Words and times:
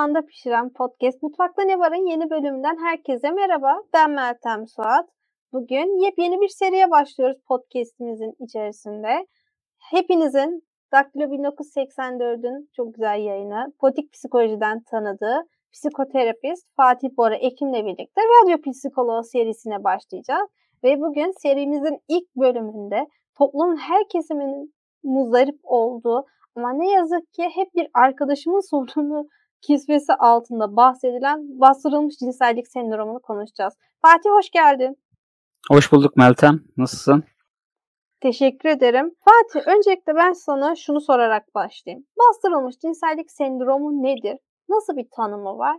Mutfağında 0.00 0.26
Pişiren 0.26 0.72
Podcast 0.72 1.22
Mutfakta 1.22 1.62
Ne 1.62 1.78
Var'ın 1.78 2.10
yeni 2.10 2.30
bölümünden 2.30 2.76
herkese 2.84 3.30
merhaba. 3.30 3.76
Ben 3.94 4.10
Meltem 4.10 4.66
Suat. 4.66 5.08
Bugün 5.52 6.04
yepyeni 6.04 6.40
bir 6.40 6.48
seriye 6.48 6.90
başlıyoruz 6.90 7.36
podcastimizin 7.48 8.32
içerisinde. 8.44 9.26
Hepinizin 9.90 10.62
Daktilo 10.92 11.24
1984'ün 11.24 12.70
çok 12.76 12.94
güzel 12.94 13.20
yayını, 13.20 13.72
Potik 13.80 14.12
Psikoloji'den 14.12 14.82
tanıdığı 14.90 15.42
psikoterapist 15.72 16.66
Fatih 16.76 17.08
Bora 17.16 17.36
Ekim'le 17.36 17.84
birlikte 17.86 18.20
Radyo 18.20 18.72
Psikoloğu 18.72 19.24
serisine 19.24 19.84
başlayacağız. 19.84 20.48
Ve 20.84 21.00
bugün 21.00 21.32
serimizin 21.42 21.98
ilk 22.08 22.36
bölümünde 22.36 23.06
toplumun 23.38 23.76
her 23.76 24.08
kesiminin 24.12 24.74
muzdarip 25.04 25.58
olduğu 25.62 26.24
ama 26.56 26.72
ne 26.72 26.90
yazık 26.90 27.32
ki 27.32 27.42
hep 27.54 27.74
bir 27.74 27.88
arkadaşımın 27.94 28.70
sorunu 28.70 29.28
kisvesi 29.62 30.12
altında 30.14 30.76
bahsedilen 30.76 31.60
bastırılmış 31.60 32.16
cinsellik 32.16 32.68
sendromunu 32.68 33.20
konuşacağız. 33.20 33.74
Fatih 34.02 34.30
hoş 34.30 34.50
geldin. 34.50 34.96
Hoş 35.70 35.92
bulduk 35.92 36.16
Meltem. 36.16 36.60
Nasılsın? 36.76 37.24
Teşekkür 38.20 38.68
ederim. 38.68 39.14
Fatih 39.24 39.68
öncelikle 39.68 40.14
ben 40.14 40.32
sana 40.32 40.76
şunu 40.76 41.00
sorarak 41.00 41.54
başlayayım. 41.54 42.06
Bastırılmış 42.18 42.78
cinsellik 42.78 43.30
sendromu 43.30 44.02
nedir? 44.02 44.38
Nasıl 44.68 44.96
bir 44.96 45.06
tanımı 45.16 45.58
var? 45.58 45.76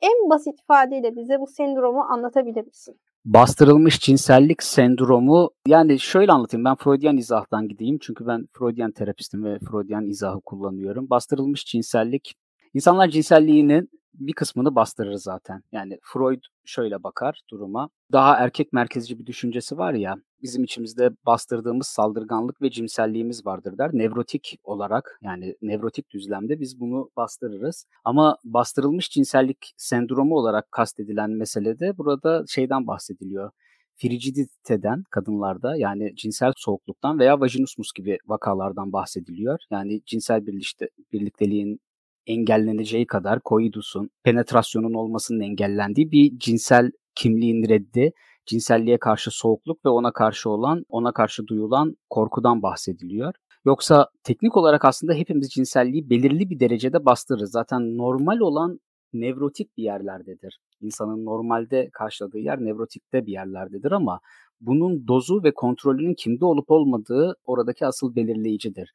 En 0.00 0.30
basit 0.30 0.60
ifadeyle 0.60 1.16
bize 1.16 1.40
bu 1.40 1.46
sendromu 1.46 2.00
anlatabilir 2.00 2.66
misin? 2.66 3.00
Bastırılmış 3.24 4.00
cinsellik 4.00 4.62
sendromu 4.62 5.50
yani 5.66 5.98
şöyle 5.98 6.32
anlatayım 6.32 6.64
ben 6.64 6.76
Freudian 6.76 7.16
izahdan 7.16 7.68
gideyim 7.68 7.98
çünkü 8.00 8.26
ben 8.26 8.46
Freudian 8.52 8.92
terapistim 8.92 9.44
ve 9.44 9.58
Freudian 9.58 10.06
izahı 10.06 10.40
kullanıyorum. 10.40 11.10
Bastırılmış 11.10 11.64
cinsellik 11.64 12.34
insanlar 12.74 13.08
cinselliğinin 13.08 13.88
bir 14.14 14.32
kısmını 14.32 14.74
bastırır 14.74 15.14
zaten. 15.14 15.62
Yani 15.72 15.98
Freud 16.02 16.42
şöyle 16.64 17.02
bakar 17.02 17.40
duruma. 17.50 17.88
Daha 18.12 18.36
erkek 18.36 18.72
merkezci 18.72 19.18
bir 19.18 19.26
düşüncesi 19.26 19.78
var 19.78 19.94
ya, 19.94 20.14
bizim 20.42 20.64
içimizde 20.64 21.10
bastırdığımız 21.26 21.86
saldırganlık 21.86 22.62
ve 22.62 22.70
cimselliğimiz 22.70 23.46
vardır 23.46 23.78
der. 23.78 23.90
Nevrotik 23.92 24.58
olarak 24.64 25.18
yani 25.22 25.54
nevrotik 25.62 26.10
düzlemde 26.10 26.60
biz 26.60 26.80
bunu 26.80 27.10
bastırırız. 27.16 27.86
Ama 28.04 28.36
bastırılmış 28.44 29.10
cinsellik 29.10 29.72
sendromu 29.76 30.36
olarak 30.36 30.72
kastedilen 30.72 31.30
meselede 31.30 31.98
burada 31.98 32.44
şeyden 32.48 32.86
bahsediliyor 32.86 33.50
friciditeden 33.96 35.02
kadınlarda 35.10 35.76
yani 35.76 36.16
cinsel 36.16 36.52
soğukluktan 36.56 37.18
veya 37.18 37.40
vajinismus 37.40 37.92
gibi 37.92 38.18
vakalardan 38.26 38.92
bahsediliyor. 38.92 39.58
Yani 39.70 40.00
cinsel 40.06 40.46
birlikte, 40.46 40.88
birlikteliğin 41.12 41.80
engelleneceği 42.26 43.06
kadar 43.06 43.40
koidusun, 43.40 44.10
penetrasyonun 44.24 44.94
olmasının 44.94 45.40
engellendiği 45.40 46.12
bir 46.12 46.38
cinsel 46.38 46.90
kimliğin 47.14 47.68
reddi, 47.68 48.12
cinselliğe 48.46 48.98
karşı 48.98 49.30
soğukluk 49.30 49.84
ve 49.84 49.88
ona 49.88 50.12
karşı 50.12 50.50
olan, 50.50 50.84
ona 50.88 51.12
karşı 51.12 51.46
duyulan 51.46 51.96
korkudan 52.10 52.62
bahsediliyor. 52.62 53.34
Yoksa 53.64 54.08
teknik 54.24 54.56
olarak 54.56 54.84
aslında 54.84 55.14
hepimiz 55.14 55.48
cinselliği 55.48 56.10
belirli 56.10 56.50
bir 56.50 56.60
derecede 56.60 57.04
bastırırız. 57.04 57.50
Zaten 57.50 57.96
normal 57.96 58.38
olan 58.38 58.80
nevrotik 59.12 59.76
bir 59.76 59.82
yerlerdedir. 59.82 60.58
İnsanın 60.80 61.24
normalde 61.24 61.90
karşıladığı 61.92 62.38
yer 62.38 62.64
nevrotikte 62.64 63.26
bir 63.26 63.32
yerlerdedir 63.32 63.92
ama 63.92 64.20
bunun 64.60 65.08
dozu 65.08 65.44
ve 65.44 65.54
kontrolünün 65.54 66.14
kimde 66.14 66.44
olup 66.44 66.70
olmadığı 66.70 67.34
oradaki 67.44 67.86
asıl 67.86 68.16
belirleyicidir 68.16 68.92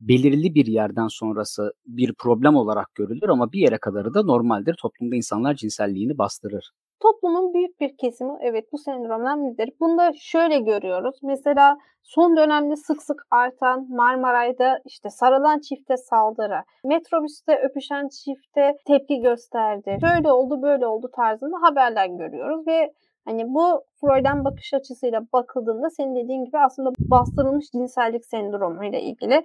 belirli 0.00 0.54
bir 0.54 0.66
yerden 0.66 1.08
sonrası 1.08 1.72
bir 1.86 2.14
problem 2.18 2.56
olarak 2.56 2.94
görülür 2.94 3.28
ama 3.28 3.52
bir 3.52 3.60
yere 3.60 3.78
kadarı 3.78 4.14
da 4.14 4.22
normaldir. 4.22 4.76
Toplumda 4.82 5.16
insanlar 5.16 5.54
cinselliğini 5.54 6.18
bastırır. 6.18 6.72
Toplumun 7.00 7.54
büyük 7.54 7.80
bir 7.80 7.96
kesimi 7.96 8.32
evet 8.40 8.64
bu 8.72 8.78
sendromdan 8.78 9.38
müzdarip. 9.38 9.80
Bunu 9.80 9.98
da 9.98 10.12
şöyle 10.18 10.58
görüyoruz. 10.58 11.16
Mesela 11.22 11.78
son 12.02 12.36
dönemde 12.36 12.76
sık 12.76 13.02
sık 13.02 13.22
artan 13.30 13.86
Marmaray'da 13.88 14.80
işte 14.84 15.10
sarılan 15.10 15.60
çifte 15.60 15.96
saldırı, 15.96 16.62
metrobüste 16.84 17.60
öpüşen 17.68 18.08
çifte 18.08 18.76
tepki 18.86 19.20
gösterdi. 19.20 19.98
Şöyle 20.00 20.32
oldu 20.32 20.62
böyle 20.62 20.86
oldu 20.86 21.10
tarzında 21.16 21.56
haberler 21.62 22.06
görüyoruz 22.06 22.66
ve 22.66 22.92
Hani 23.28 23.44
bu 23.54 23.84
Freud'un 24.00 24.44
bakış 24.44 24.74
açısıyla 24.74 25.22
bakıldığında 25.32 25.90
senin 25.90 26.16
dediğin 26.16 26.44
gibi 26.44 26.58
aslında 26.58 26.90
bastırılmış 26.98 27.66
cinsellik 27.72 28.24
sendromu 28.24 28.84
ile 28.84 29.02
ilgili 29.02 29.44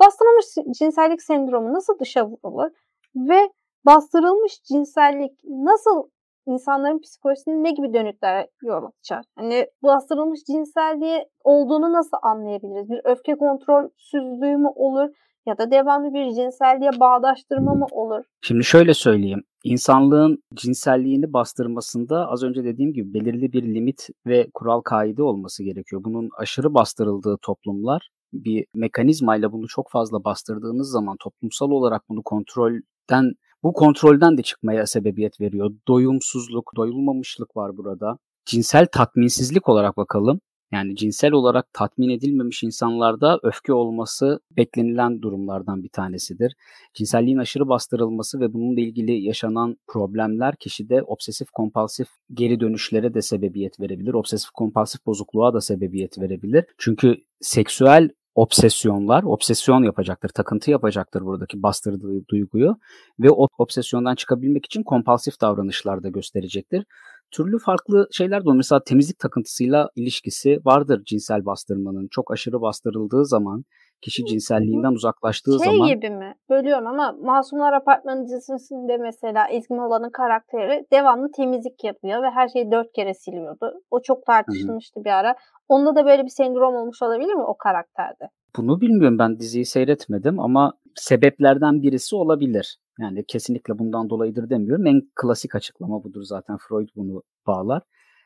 Bastırılmış 0.00 0.46
cinsellik 0.78 1.22
sendromu 1.22 1.72
nasıl 1.72 1.98
dışa 1.98 2.26
vurulur 2.26 2.70
ve 3.16 3.50
bastırılmış 3.86 4.62
cinsellik 4.62 5.32
nasıl 5.44 6.02
insanların 6.46 6.98
psikolojisinde 6.98 7.62
ne 7.62 7.70
gibi 7.70 7.94
dönütler 7.94 8.46
yol 8.62 8.82
açar? 9.00 9.24
Hani 9.36 9.66
bastırılmış 9.82 10.40
cinselliği 10.44 11.24
olduğunu 11.44 11.92
nasıl 11.92 12.16
anlayabiliriz? 12.22 12.90
Bir 12.90 13.00
öfke 13.04 13.34
kontrolsüzlüğü 13.34 14.56
mü 14.56 14.68
olur? 14.74 15.08
Ya 15.46 15.58
da 15.58 15.70
devamlı 15.70 16.14
bir 16.14 16.30
cinselliğe 16.30 16.90
bağdaştırma 17.00 17.74
mı 17.74 17.86
olur? 17.90 18.24
Şimdi 18.42 18.64
şöyle 18.64 18.94
söyleyeyim. 18.94 19.42
İnsanlığın 19.64 20.42
cinselliğini 20.54 21.32
bastırmasında 21.32 22.28
az 22.28 22.42
önce 22.42 22.64
dediğim 22.64 22.92
gibi 22.92 23.14
belirli 23.14 23.52
bir 23.52 23.74
limit 23.74 24.08
ve 24.26 24.50
kural 24.54 24.80
kaide 24.80 25.22
olması 25.22 25.64
gerekiyor. 25.64 26.04
Bunun 26.04 26.28
aşırı 26.38 26.74
bastırıldığı 26.74 27.36
toplumlar 27.42 28.10
bir 28.34 28.66
mekanizmayla 28.74 29.52
bunu 29.52 29.68
çok 29.68 29.90
fazla 29.90 30.24
bastırdığınız 30.24 30.90
zaman 30.90 31.16
toplumsal 31.20 31.70
olarak 31.70 32.08
bunu 32.08 32.22
kontrolden 32.22 33.34
bu 33.62 33.72
kontrolden 33.72 34.38
de 34.38 34.42
çıkmaya 34.42 34.86
sebebiyet 34.86 35.40
veriyor. 35.40 35.72
Doyumsuzluk, 35.88 36.72
doyulmamışlık 36.76 37.56
var 37.56 37.76
burada. 37.76 38.18
Cinsel 38.46 38.86
tatminsizlik 38.92 39.68
olarak 39.68 39.96
bakalım. 39.96 40.40
Yani 40.72 40.96
cinsel 40.96 41.32
olarak 41.32 41.72
tatmin 41.72 42.08
edilmemiş 42.08 42.62
insanlarda 42.62 43.40
öfke 43.42 43.72
olması 43.72 44.40
beklenilen 44.50 45.22
durumlardan 45.22 45.82
bir 45.82 45.88
tanesidir. 45.88 46.54
Cinselliğin 46.94 47.38
aşırı 47.38 47.68
bastırılması 47.68 48.40
ve 48.40 48.52
bununla 48.52 48.80
ilgili 48.80 49.12
yaşanan 49.22 49.76
problemler 49.86 50.56
kişide 50.56 51.02
obsesif 51.02 51.50
kompulsif 51.50 52.08
geri 52.32 52.60
dönüşlere 52.60 53.14
de 53.14 53.22
sebebiyet 53.22 53.80
verebilir. 53.80 54.14
Obsesif 54.14 54.50
kompulsif 54.50 55.06
bozukluğa 55.06 55.54
da 55.54 55.60
sebebiyet 55.60 56.18
verebilir. 56.18 56.64
Çünkü 56.78 57.16
seksüel 57.40 58.10
obsesyonlar, 58.34 59.22
obsesyon 59.22 59.82
yapacaktır, 59.82 60.28
takıntı 60.28 60.70
yapacaktır 60.70 61.22
buradaki 61.22 61.62
bastırdığı 61.62 62.28
duyguyu 62.28 62.76
ve 63.20 63.30
o 63.30 63.48
obsesyondan 63.58 64.14
çıkabilmek 64.14 64.66
için 64.66 64.82
kompulsif 64.82 65.40
davranışlar 65.40 66.02
da 66.02 66.08
gösterecektir. 66.08 66.84
Türlü 67.30 67.58
farklı 67.58 68.08
şeyler 68.12 68.42
de 68.42 68.46
var. 68.46 68.56
Mesela 68.56 68.84
temizlik 68.84 69.18
takıntısıyla 69.18 69.88
ilişkisi 69.96 70.60
vardır 70.64 71.02
cinsel 71.04 71.46
bastırmanın. 71.46 72.08
Çok 72.10 72.32
aşırı 72.32 72.60
bastırıldığı 72.60 73.26
zaman 73.26 73.64
kişi 74.02 74.24
cinselliğinden 74.24 74.92
uzaklaştığı 74.92 75.50
şey 75.50 75.72
zaman... 75.72 75.86
Şey 75.86 75.94
gibi 75.94 76.10
mi? 76.10 76.34
Bölüyorum 76.50 76.86
ama 76.86 77.12
Masumlar 77.12 77.72
Apartmanı 77.72 78.24
dizisinde 78.24 78.96
mesela 78.96 79.48
İzmi 79.48 79.80
olanın 79.80 80.10
karakteri 80.10 80.86
devamlı 80.92 81.30
temizlik 81.36 81.84
yapıyor 81.84 82.22
ve 82.22 82.30
her 82.30 82.48
şeyi 82.48 82.70
dört 82.70 82.92
kere 82.92 83.14
siliyordu. 83.14 83.72
O 83.90 84.02
çok 84.02 84.26
tartışılmıştı 84.26 85.00
Hı-hı. 85.00 85.04
bir 85.04 85.10
ara. 85.10 85.34
Onda 85.68 85.96
da 85.96 86.06
böyle 86.06 86.22
bir 86.22 86.28
sendrom 86.28 86.74
olmuş 86.74 87.02
olabilir 87.02 87.34
mi 87.34 87.42
o 87.42 87.56
karakterde? 87.56 88.28
Bunu 88.56 88.80
bilmiyorum 88.80 89.18
ben 89.18 89.38
diziyi 89.38 89.64
seyretmedim 89.64 90.40
ama 90.40 90.72
sebeplerden 90.94 91.82
birisi 91.82 92.16
olabilir. 92.16 92.78
Yani 93.00 93.24
kesinlikle 93.24 93.78
bundan 93.78 94.10
dolayıdır 94.10 94.50
demiyorum. 94.50 94.86
En 94.86 95.00
klasik 95.16 95.54
açıklama 95.54 96.04
budur 96.04 96.22
zaten 96.22 96.56
Freud 96.68 96.88
bunu 96.96 97.22
bağlar 97.46 97.82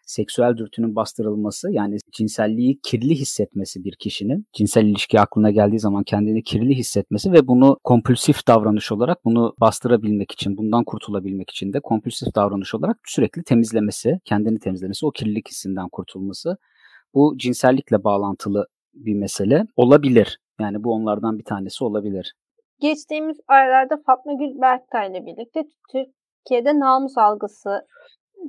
seksüel 0.08 0.56
dürtünün 0.56 0.96
bastırılması 0.96 1.70
yani 1.70 1.96
cinselliği 2.12 2.80
kirli 2.82 3.14
hissetmesi 3.14 3.84
bir 3.84 3.96
kişinin 3.96 4.46
cinsel 4.52 4.84
ilişki 4.84 5.20
aklına 5.20 5.50
geldiği 5.50 5.78
zaman 5.78 6.04
kendini 6.04 6.42
kirli 6.42 6.74
hissetmesi 6.74 7.32
ve 7.32 7.46
bunu 7.46 7.78
kompulsif 7.84 8.48
davranış 8.48 8.92
olarak 8.92 9.24
bunu 9.24 9.54
bastırabilmek 9.60 10.32
için 10.32 10.56
bundan 10.56 10.84
kurtulabilmek 10.84 11.50
için 11.50 11.72
de 11.72 11.80
kompulsif 11.80 12.34
davranış 12.34 12.74
olarak 12.74 12.96
sürekli 13.06 13.42
temizlemesi, 13.44 14.20
kendini 14.24 14.58
temizlemesi, 14.58 15.06
o 15.06 15.10
kirlilik 15.10 15.48
hissinden 15.48 15.88
kurtulması 15.88 16.56
bu 17.14 17.34
cinsellikle 17.38 18.04
bağlantılı 18.04 18.66
bir 18.94 19.14
mesele 19.14 19.66
olabilir. 19.76 20.38
Yani 20.60 20.84
bu 20.84 20.92
onlardan 20.92 21.38
bir 21.38 21.44
tanesi 21.44 21.84
olabilir. 21.84 22.34
Geçtiğimiz 22.80 23.36
aylarda 23.48 23.96
Fatma 24.06 24.32
Gül 24.32 24.60
Berktay 24.60 25.10
ile 25.10 25.26
birlikte 25.26 25.64
Türkiye'de 25.92 26.78
namus 26.78 27.18
algısı 27.18 27.86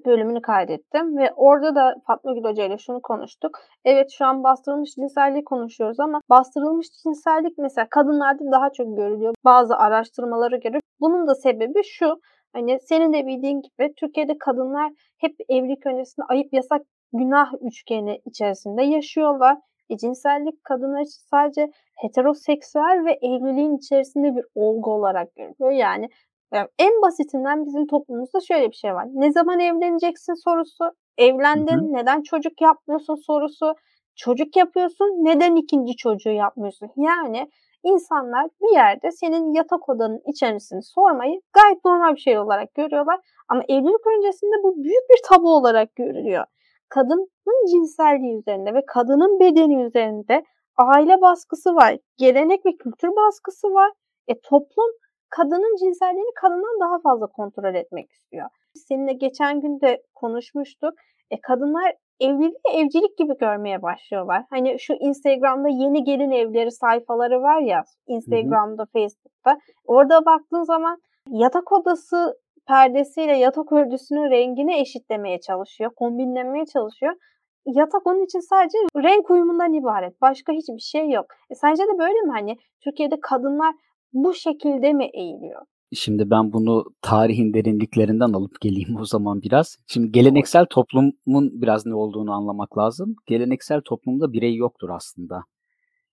bölümünü 0.06 0.42
kaydettim 0.42 1.18
ve 1.18 1.32
orada 1.36 1.76
da 1.76 1.96
Fatma 2.08 2.34
Gül 2.34 2.44
Hoca 2.44 2.66
ile 2.66 2.78
şunu 2.78 3.02
konuştuk. 3.02 3.60
Evet 3.86 4.12
şu 4.12 4.26
an 4.26 4.44
bastırılmış 4.44 4.90
cinsellik 4.96 5.46
konuşuyoruz 5.46 6.00
ama 6.00 6.22
bastırılmış 6.30 6.88
cinsellik 7.04 7.58
mesela 7.58 7.88
kadınlarda 7.90 8.52
daha 8.52 8.70
çok 8.70 8.98
görülüyor 8.98 9.34
bazı 9.46 9.76
araştırmalara 9.76 10.58
göre. 10.58 10.80
Bunun 11.00 11.28
da 11.28 11.36
sebebi 11.36 11.84
şu 11.84 12.20
hani 12.54 12.78
senin 12.80 13.14
de 13.14 13.28
bildiğin 13.28 13.62
gibi 13.62 13.94
Türkiye'de 14.00 14.38
kadınlar 14.38 14.92
hep 15.18 15.36
evlilik 15.50 15.86
öncesinde 15.86 16.26
ayıp 16.30 16.54
yasak 16.54 16.82
günah 17.14 17.54
üçgeni 17.62 18.22
içerisinde 18.26 18.84
yaşıyorlar. 18.84 19.58
E, 19.90 19.98
cinsellik 19.98 20.64
kadınlar 20.64 21.04
sadece 21.04 21.72
heteroseksüel 21.96 23.06
ve 23.06 23.12
evliliğin 23.12 23.78
içerisinde 23.78 24.36
bir 24.36 24.46
olgu 24.56 24.92
olarak 24.94 25.36
görülüyor. 25.36 25.72
Yani 25.72 26.10
Yani 26.54 26.68
en 26.80 27.02
basitinden 27.02 27.66
bizim 27.66 27.88
toplumumuzda 27.88 28.40
şöyle 28.48 28.70
bir 28.70 28.76
şey 28.76 28.94
var. 28.94 29.06
Ne 29.14 29.32
zaman 29.32 29.60
evleneceksin 29.60 30.34
sorusu, 30.34 30.92
evlendin, 31.18 31.78
hı 31.78 31.82
hı. 31.82 31.94
neden 31.94 32.22
çocuk 32.22 32.62
yapmıyorsun 32.62 33.16
sorusu, 33.16 33.74
çocuk 34.16 34.56
yapıyorsun, 34.56 35.06
neden 35.06 35.56
ikinci 35.56 35.96
çocuğu 35.96 36.30
yapmıyorsun? 36.30 36.90
Yani 36.98 37.50
insanlar 37.84 38.48
bir 38.62 38.76
yerde 38.76 39.12
senin 39.12 39.54
yatak 39.54 39.90
odanın 39.90 40.22
içerisini 40.28 40.84
sormayı 40.84 41.42
gayet 41.54 41.86
normal 41.86 42.16
bir 42.16 42.22
şey 42.22 42.40
olarak 42.40 42.74
görüyorlar. 42.76 43.20
Ama 43.50 43.64
evlilik 43.70 44.08
öncesinde 44.18 44.64
bu 44.64 44.84
büyük 44.84 45.10
bir 45.10 45.20
tabu 45.30 45.56
olarak 45.56 45.96
görülüyor. 45.96 46.46
Kadının 46.90 47.30
cinselliği 47.72 48.40
üzerinde 48.40 48.74
ve 48.74 48.86
kadının 48.88 49.40
bedeni 49.40 49.84
üzerinde 49.84 50.44
aile 50.78 51.22
baskısı 51.22 51.76
var, 51.76 51.98
gelenek 52.18 52.66
ve 52.66 52.78
kültür 52.78 53.10
baskısı 53.10 53.68
var. 53.68 53.92
E 54.28 54.40
toplum 54.42 54.92
kadının 55.30 55.76
cinselliğini 55.76 56.34
kadından 56.42 56.80
daha 56.80 57.00
fazla 57.00 57.28
kontrol 57.28 57.76
etmek 57.76 58.12
istiyor. 58.12 58.50
Seninle 58.74 59.14
geçen 59.14 59.62
gün 59.62 59.82
de 59.82 60.02
konuşmuştuk. 60.16 60.94
E 61.32 61.42
kadınlar 61.42 61.94
evliliği 62.20 62.60
evcilik 62.74 63.18
gibi 63.18 63.38
görmeye 63.38 63.82
başlıyorlar. 63.82 64.44
Hani 64.50 64.80
şu 64.80 64.94
Instagram'da 64.94 65.70
yeni 65.70 66.04
gelin 66.04 66.32
evleri 66.32 66.72
sayfaları 66.72 67.42
var 67.42 67.62
ya 67.62 67.84
Instagram'da, 68.08 68.84
hı 68.84 68.86
hı. 68.86 68.92
Facebook'ta. 68.94 69.58
Orada 69.86 70.26
baktığın 70.26 70.64
zaman 70.64 70.98
yatak 71.30 71.72
odası 71.72 72.36
perdesiyle 72.68 73.38
yatak 73.38 73.72
örtüsünün 73.72 74.32
rengini 74.32 74.80
eşitlemeye 74.82 75.40
çalışıyor, 75.40 75.92
kombinlemeye 75.96 76.66
çalışıyor. 76.66 77.14
Yatak 77.66 78.08
onun 78.08 78.26
için 78.26 78.40
sadece 78.40 78.78
renk 78.96 79.30
uyumundan 79.30 79.74
ibaret. 79.74 80.22
Başka 80.22 80.54
hiçbir 80.54 80.80
şey 80.80 81.10
yok. 81.10 81.26
E 81.50 81.56
sence 81.56 81.84
de 81.84 82.00
böyle 82.00 82.22
mi? 82.22 82.32
Hani 82.32 82.58
Türkiye'de 82.84 83.16
kadınlar 83.22 83.76
bu 84.14 84.34
şekilde 84.34 84.94
mi 84.94 85.10
eğiliyor? 85.14 85.62
Şimdi 85.94 86.30
ben 86.30 86.54
bunu 86.54 86.86
tarihin 87.02 87.54
derinliklerinden 87.54 88.34
alıp 88.34 88.62
geleyim 88.62 88.96
o 89.00 89.06
zaman 89.06 89.42
biraz. 89.42 89.78
Şimdi 89.88 90.12
geleneksel 90.12 90.66
toplumun 90.66 91.62
biraz 91.62 91.86
ne 91.86 91.96
olduğunu 91.96 92.32
anlamak 92.32 92.78
lazım. 92.78 93.16
Geleneksel 93.26 93.82
toplumda 93.86 94.34
birey 94.34 94.56
yoktur 94.56 94.90
aslında. 94.90 95.44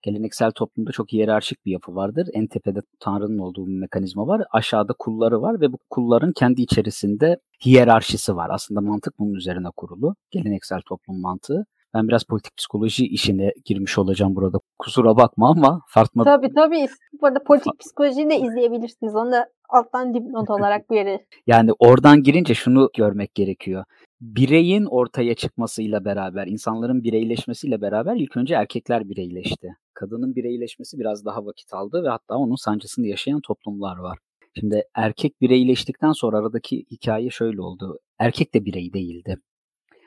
Geleneksel 0.03 0.51
toplumda 0.51 0.93
çok 0.93 1.13
hiyerarşik 1.13 1.67
bir 1.67 1.73
yapı 1.73 1.95
vardır. 1.95 2.29
En 2.33 2.47
tepede 2.47 2.81
Tanrı'nın 3.01 3.39
olduğu 3.39 3.67
bir 3.67 3.79
mekanizma 3.79 4.27
var. 4.27 4.43
Aşağıda 4.53 4.93
kulları 4.99 5.43
var 5.43 5.61
ve 5.61 5.73
bu 5.73 5.79
kulların 5.91 6.33
kendi 6.33 6.63
içerisinde 6.63 7.37
hiyerarşisi 7.65 8.37
var. 8.37 8.51
Aslında 8.51 8.81
mantık 8.81 9.19
bunun 9.19 9.35
üzerine 9.35 9.69
kurulu. 9.77 10.15
Geleneksel 10.31 10.81
toplum 10.89 11.21
mantığı. 11.21 11.67
Ben 11.95 12.09
biraz 12.09 12.25
politik 12.25 12.57
psikoloji 12.57 13.07
işine 13.07 13.53
girmiş 13.65 13.99
olacağım 13.99 14.37
burada. 14.37 14.59
Kusura 14.79 15.17
bakma 15.17 15.51
ama 15.51 15.81
Fatma... 15.89 16.25
Tabii 16.25 16.55
tabii. 16.55 16.87
Bu 17.23 17.27
arada 17.27 17.43
politik 17.43 17.79
psikolojiyi 17.79 18.31
de 18.31 18.37
izleyebilirsiniz. 18.37 19.17
Onu 19.17 19.33
da 19.33 19.47
alttan 19.69 20.15
dipnot 20.15 20.51
olarak 20.61 20.91
bir 20.91 20.97
yere. 20.97 21.27
Yani 21.47 21.71
oradan 21.79 22.23
girince 22.23 22.55
şunu 22.55 22.91
görmek 22.97 23.35
gerekiyor. 23.35 23.85
Bireyin 24.21 24.85
ortaya 24.85 25.35
çıkmasıyla 25.35 26.05
beraber, 26.05 26.47
insanların 26.47 27.03
bireyleşmesiyle 27.03 27.81
beraber 27.81 28.17
ilk 28.17 28.37
önce 28.37 28.55
erkekler 28.55 29.09
bireyleşti. 29.09 29.77
Kadının 29.95 30.35
bireyleşmesi 30.35 30.99
biraz 30.99 31.25
daha 31.25 31.47
vakit 31.47 31.75
aldı 31.75 32.05
ve 32.05 32.09
hatta 32.09 32.35
onun 32.35 32.55
sancısını 32.55 33.07
yaşayan 33.07 33.41
toplumlar 33.41 33.97
var. 33.97 34.19
Şimdi 34.59 34.83
erkek 34.95 35.41
bireyleştikten 35.41 36.13
sonra 36.13 36.39
aradaki 36.39 36.85
hikaye 36.91 37.31
şöyle 37.31 37.61
oldu. 37.61 37.99
Erkek 38.19 38.55
de 38.55 38.65
birey 38.65 38.93
değildi. 38.93 39.37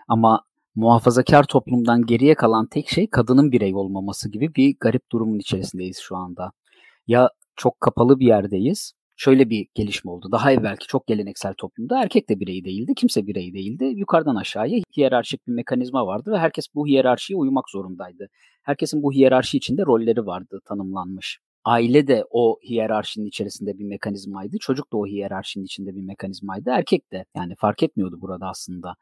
Ama 0.07 0.43
muhafazakar 0.75 1.43
toplumdan 1.43 2.05
geriye 2.05 2.35
kalan 2.35 2.67
tek 2.67 2.89
şey 2.89 3.09
kadının 3.09 3.51
birey 3.51 3.75
olmaması 3.75 4.31
gibi 4.31 4.55
bir 4.55 4.75
garip 4.79 5.11
durumun 5.11 5.39
içerisindeyiz 5.39 5.97
şu 5.99 6.15
anda. 6.15 6.51
Ya 7.07 7.29
çok 7.55 7.81
kapalı 7.81 8.19
bir 8.19 8.27
yerdeyiz. 8.27 8.93
Şöyle 9.17 9.49
bir 9.49 9.67
gelişme 9.75 10.11
oldu. 10.11 10.31
Daha 10.31 10.51
evvelki 10.51 10.87
çok 10.87 11.07
geleneksel 11.07 11.53
toplumda 11.57 12.01
erkek 12.03 12.29
de 12.29 12.39
birey 12.39 12.65
değildi, 12.65 12.93
kimse 12.97 13.27
birey 13.27 13.53
değildi. 13.53 13.85
Yukarıdan 13.85 14.35
aşağıya 14.35 14.81
hiyerarşik 14.97 15.47
bir 15.47 15.53
mekanizma 15.53 16.07
vardı 16.07 16.31
ve 16.31 16.37
herkes 16.37 16.65
bu 16.75 16.87
hiyerarşiye 16.87 17.37
uymak 17.37 17.69
zorundaydı. 17.69 18.27
Herkesin 18.63 19.03
bu 19.03 19.11
hiyerarşi 19.11 19.57
içinde 19.57 19.81
rolleri 19.85 20.25
vardı, 20.25 20.59
tanımlanmış 20.65 21.39
aile 21.65 22.07
de 22.07 22.25
o 22.29 22.59
hiyerarşinin 22.63 23.25
içerisinde 23.25 23.77
bir 23.77 23.85
mekanizmaydı. 23.85 24.57
Çocuk 24.59 24.93
da 24.93 24.97
o 24.97 25.05
hiyerarşinin 25.07 25.65
içinde 25.65 25.95
bir 25.95 26.01
mekanizmaydı. 26.01 26.69
Erkek 26.69 27.11
de 27.11 27.25
yani 27.35 27.55
fark 27.55 27.83
etmiyordu 27.83 28.21
burada 28.21 28.47
aslında. 28.47 28.95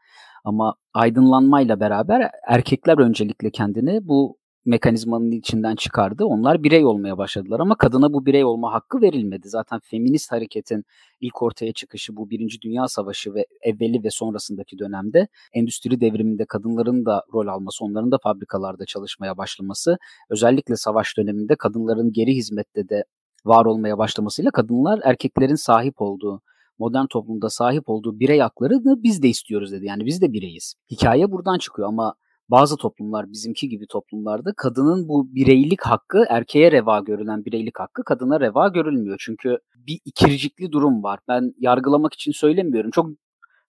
Ama 0.43 0.75
aydınlanmayla 0.93 1.79
beraber 1.79 2.31
erkekler 2.47 2.97
öncelikle 2.97 3.51
kendini 3.51 4.07
bu 4.07 4.37
mekanizmanın 4.67 5.31
içinden 5.31 5.75
çıkardı. 5.75 6.25
Onlar 6.25 6.63
birey 6.63 6.85
olmaya 6.85 7.17
başladılar 7.17 7.59
ama 7.59 7.75
kadına 7.77 8.13
bu 8.13 8.25
birey 8.25 8.45
olma 8.45 8.73
hakkı 8.73 9.01
verilmedi. 9.01 9.49
Zaten 9.49 9.79
feminist 9.83 10.31
hareketin 10.31 10.83
ilk 11.21 11.41
ortaya 11.41 11.73
çıkışı 11.73 12.15
bu 12.15 12.29
Birinci 12.29 12.61
Dünya 12.61 12.87
Savaşı 12.87 13.33
ve 13.33 13.45
evveli 13.61 14.03
ve 14.03 14.09
sonrasındaki 14.09 14.79
dönemde 14.79 15.27
endüstri 15.53 16.01
devriminde 16.01 16.45
kadınların 16.45 17.05
da 17.05 17.23
rol 17.33 17.47
alması, 17.47 17.85
onların 17.85 18.11
da 18.11 18.17
fabrikalarda 18.23 18.85
çalışmaya 18.85 19.37
başlaması, 19.37 19.97
özellikle 20.29 20.75
savaş 20.75 21.17
döneminde 21.17 21.55
kadınların 21.55 22.11
geri 22.13 22.35
hizmette 22.35 22.89
de 22.89 23.03
var 23.45 23.65
olmaya 23.65 23.97
başlamasıyla 23.97 24.51
kadınlar 24.51 24.99
erkeklerin 25.03 25.55
sahip 25.55 26.01
olduğu 26.01 26.41
modern 26.79 27.05
toplumda 27.05 27.49
sahip 27.49 27.89
olduğu 27.89 28.19
birey 28.19 28.39
haklarını 28.39 29.03
biz 29.03 29.23
de 29.23 29.29
istiyoruz 29.29 29.71
dedi. 29.71 29.85
Yani 29.85 30.05
biz 30.05 30.21
de 30.21 30.33
bireyiz. 30.33 30.75
Hikaye 30.91 31.31
buradan 31.31 31.57
çıkıyor 31.57 31.87
ama 31.87 32.13
bazı 32.49 32.77
toplumlar 32.77 33.31
bizimki 33.31 33.69
gibi 33.69 33.87
toplumlarda 33.87 34.53
kadının 34.57 35.07
bu 35.07 35.35
bireylik 35.35 35.81
hakkı 35.81 36.25
erkeğe 36.29 36.71
reva 36.71 36.99
görülen 36.99 37.45
bireylik 37.45 37.79
hakkı 37.79 38.03
kadına 38.03 38.39
reva 38.39 38.67
görülmüyor. 38.67 39.17
Çünkü 39.19 39.57
bir 39.75 39.99
ikircikli 40.05 40.71
durum 40.71 41.03
var. 41.03 41.19
Ben 41.27 41.53
yargılamak 41.59 42.13
için 42.13 42.31
söylemiyorum. 42.31 42.91
Çok 42.91 43.09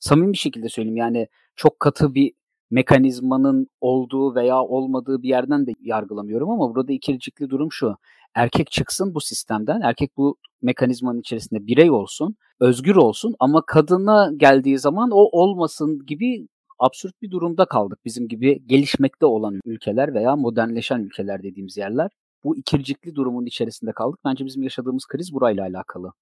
samimi 0.01 0.33
bir 0.33 0.39
şekilde 0.39 0.69
söyleyeyim. 0.69 0.97
Yani 0.97 1.29
çok 1.57 1.81
katı 1.81 2.15
bir 2.15 2.33
mekanizmanın 2.71 3.67
olduğu 3.81 4.35
veya 4.35 4.63
olmadığı 4.63 5.23
bir 5.23 5.29
yerden 5.29 5.67
de 5.67 5.73
yargılamıyorum 5.81 6.51
ama 6.51 6.75
burada 6.75 6.93
ikircikli 6.93 7.51
durum 7.51 7.73
şu. 7.73 7.97
Erkek 8.35 8.71
çıksın 8.71 9.15
bu 9.15 9.21
sistemden, 9.21 9.81
erkek 9.81 10.17
bu 10.17 10.37
mekanizmanın 10.63 11.21
içerisinde 11.21 11.67
birey 11.67 11.91
olsun, 11.91 12.37
özgür 12.61 12.97
olsun 12.97 13.35
ama 13.39 13.63
kadına 13.67 14.31
geldiği 14.37 14.79
zaman 14.79 15.11
o 15.13 15.29
olmasın 15.33 16.07
gibi 16.07 16.49
absürt 16.79 17.23
bir 17.23 17.31
durumda 17.31 17.67
kaldık 17.67 17.99
bizim 18.05 18.29
gibi 18.29 18.67
gelişmekte 18.67 19.27
olan 19.27 19.61
ülkeler 19.65 20.15
veya 20.15 20.37
modernleşen 20.37 21.01
ülkeler 21.01 21.43
dediğimiz 21.43 21.77
yerler. 21.77 22.11
Bu 22.45 22.57
ikircikli 22.57 23.15
durumun 23.15 23.47
içerisinde 23.47 23.93
kaldık. 23.93 24.21
Bence 24.25 24.45
bizim 24.45 24.63
yaşadığımız 24.63 25.07
kriz 25.07 25.35
burayla 25.35 25.63
alakalı. 25.65 26.13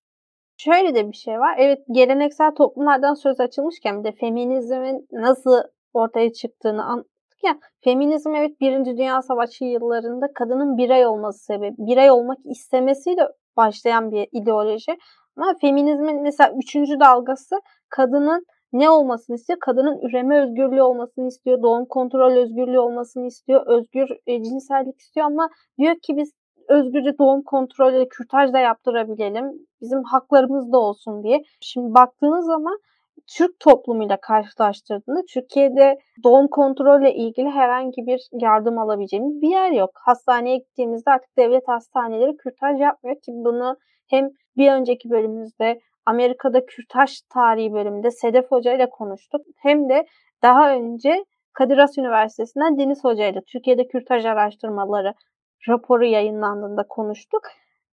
Şöyle 0.56 0.94
de 0.94 1.08
bir 1.08 1.16
şey 1.16 1.38
var. 1.38 1.56
Evet 1.58 1.78
geleneksel 1.92 2.54
toplumlardan 2.54 3.14
söz 3.14 3.40
açılmışken 3.40 3.98
bir 3.98 4.04
de 4.04 4.12
feminizmin 4.12 5.06
nasıl 5.12 5.62
ortaya 5.92 6.32
çıktığını 6.32 6.84
anlattık 6.84 7.44
ya. 7.44 7.58
Feminizm 7.84 8.34
evet 8.34 8.60
Birinci 8.60 8.90
Dünya 8.90 9.22
Savaşı 9.22 9.64
yıllarında 9.64 10.26
kadının 10.34 10.76
birey 10.76 11.06
olması 11.06 11.44
sebebi, 11.44 11.74
birey 11.78 12.10
olmak 12.10 12.38
istemesiyle 12.44 13.28
başlayan 13.56 14.12
bir 14.12 14.28
ideoloji. 14.32 14.96
Ama 15.36 15.54
feminizmin 15.60 16.22
mesela 16.22 16.52
üçüncü 16.62 17.00
dalgası 17.00 17.60
kadının 17.88 18.44
ne 18.72 18.90
olmasını 18.90 19.36
istiyor? 19.36 19.58
Kadının 19.60 19.98
üreme 20.08 20.42
özgürlüğü 20.42 20.82
olmasını 20.82 21.28
istiyor, 21.28 21.62
doğum 21.62 21.86
kontrol 21.86 22.32
özgürlüğü 22.36 22.78
olmasını 22.78 23.26
istiyor, 23.26 23.66
özgür 23.66 24.08
e, 24.26 24.42
cinsellik 24.42 25.00
istiyor 25.00 25.26
ama 25.26 25.50
diyor 25.78 25.94
ki 26.02 26.16
biz 26.16 26.32
özgürce 26.68 27.18
doğum 27.18 27.42
kontrolü 27.42 28.08
kürtaj 28.08 28.52
da 28.52 28.58
yaptırabilelim. 28.58 29.52
Bizim 29.80 30.02
haklarımız 30.02 30.72
da 30.72 30.78
olsun 30.78 31.22
diye. 31.22 31.42
Şimdi 31.60 31.94
baktığınız 31.94 32.46
zaman 32.46 32.78
Türk 33.26 33.60
toplumuyla 33.60 34.16
karşılaştırdığında 34.20 35.22
Türkiye'de 35.34 35.98
doğum 36.24 36.48
kontrolle 36.48 37.14
ilgili 37.14 37.48
herhangi 37.48 38.06
bir 38.06 38.28
yardım 38.32 38.78
alabileceğimiz 38.78 39.42
bir 39.42 39.48
yer 39.48 39.70
yok. 39.70 39.90
Hastaneye 39.94 40.56
gittiğimizde 40.56 41.10
artık 41.10 41.36
devlet 41.38 41.68
hastaneleri 41.68 42.36
kürtaj 42.36 42.80
yapmıyor 42.80 43.16
ki 43.16 43.32
bunu 43.34 43.76
hem 44.10 44.30
bir 44.56 44.72
önceki 44.72 45.10
bölümümüzde 45.10 45.80
Amerika'da 46.06 46.66
kürtaj 46.66 47.20
tarihi 47.34 47.72
bölümünde 47.72 48.10
Sedef 48.10 48.50
Hoca 48.50 48.74
ile 48.74 48.90
konuştuk. 48.90 49.40
Hem 49.56 49.88
de 49.88 50.06
daha 50.42 50.74
önce 50.74 51.24
Kadir 51.52 51.78
Has 51.78 51.98
Üniversitesi'nden 51.98 52.78
Deniz 52.78 53.04
Hoca 53.04 53.26
ile 53.26 53.40
Türkiye'de 53.52 53.88
kürtaj 53.88 54.24
araştırmaları 54.24 55.14
raporu 55.68 56.04
yayınlandığında 56.04 56.86
konuştuk. 56.88 57.42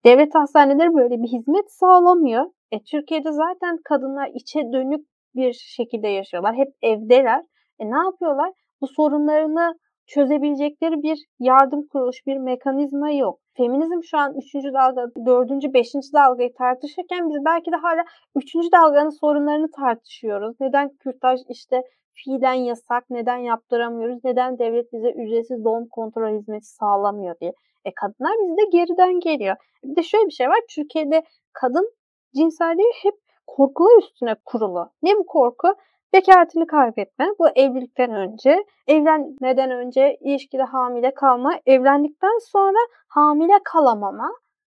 Devlet 0.06 0.36
hastaneleri 0.36 0.94
böyle 0.94 1.16
bir 1.24 1.28
hizmet 1.28 1.72
sağlamıyor. 1.72 2.46
E, 2.72 2.84
Türkiye'de 2.84 3.32
zaten 3.32 3.78
kadınlar 3.84 4.30
içe 4.34 4.60
dönük 4.74 5.08
bir 5.36 5.54
şekilde 5.54 6.08
yaşıyorlar. 6.08 6.56
Hep 6.56 6.68
evdeler. 6.82 7.44
E 7.80 7.92
ne 7.92 7.98
yapıyorlar? 7.98 8.52
Bu 8.82 8.88
sorunlarını 8.88 9.80
çözebilecekleri 10.14 11.04
bir 11.04 11.20
yardım 11.40 11.88
kuruluş, 11.88 12.18
bir 12.28 12.38
mekanizma 12.38 13.12
yok. 13.12 13.40
Feminizm 13.58 14.04
şu 14.04 14.18
an 14.18 14.36
3. 14.38 14.54
dalga, 14.54 15.02
4. 15.26 15.74
5. 15.74 15.88
dalgayı 16.14 16.54
tartışırken 16.54 17.30
biz 17.30 17.46
belki 17.46 17.72
de 17.72 17.76
hala 17.76 18.04
3. 18.36 18.56
dalganın 18.56 19.10
sorunlarını 19.10 19.72
tartışıyoruz. 19.72 20.56
Neden 20.60 20.90
kürtaj 20.90 21.40
işte 21.50 21.84
fiilen 22.14 22.54
yasak, 22.54 23.10
neden 23.10 23.38
yaptıramıyoruz, 23.38 24.20
neden 24.24 24.60
devlet 24.60 24.94
bize 24.94 25.12
ücretsiz 25.12 25.64
doğum 25.64 25.88
kontrol 25.88 26.40
hizmeti 26.40 26.68
sağlamıyor 26.68 27.36
diye. 27.42 27.54
E 27.86 27.92
kadınlar 27.96 28.34
bizde 28.44 28.78
geriden 28.78 29.20
geliyor. 29.20 29.56
Bir 29.84 29.96
de 29.96 30.04
şöyle 30.04 30.26
bir 30.26 30.32
şey 30.32 30.50
var. 30.50 30.60
Türkiye'de 30.70 31.24
kadın 31.54 31.94
cinselliği 32.36 32.92
hep 33.04 33.16
korkular 33.48 33.98
üstüne 34.00 34.36
kurulu. 34.46 34.90
Ne 35.04 35.18
bu 35.18 35.26
korku? 35.26 35.68
Bekaretini 36.14 36.68
kaybetme. 36.68 37.26
Bu 37.40 37.50
evlilikten 37.50 38.12
önce, 38.12 38.66
evlenmeden 38.88 39.72
önce 39.72 40.18
ilişkide 40.22 40.64
hamile 40.64 41.14
kalma, 41.14 41.60
evlendikten 41.66 42.38
sonra 42.52 42.78
hamile 43.08 43.60
kalamama 43.64 44.32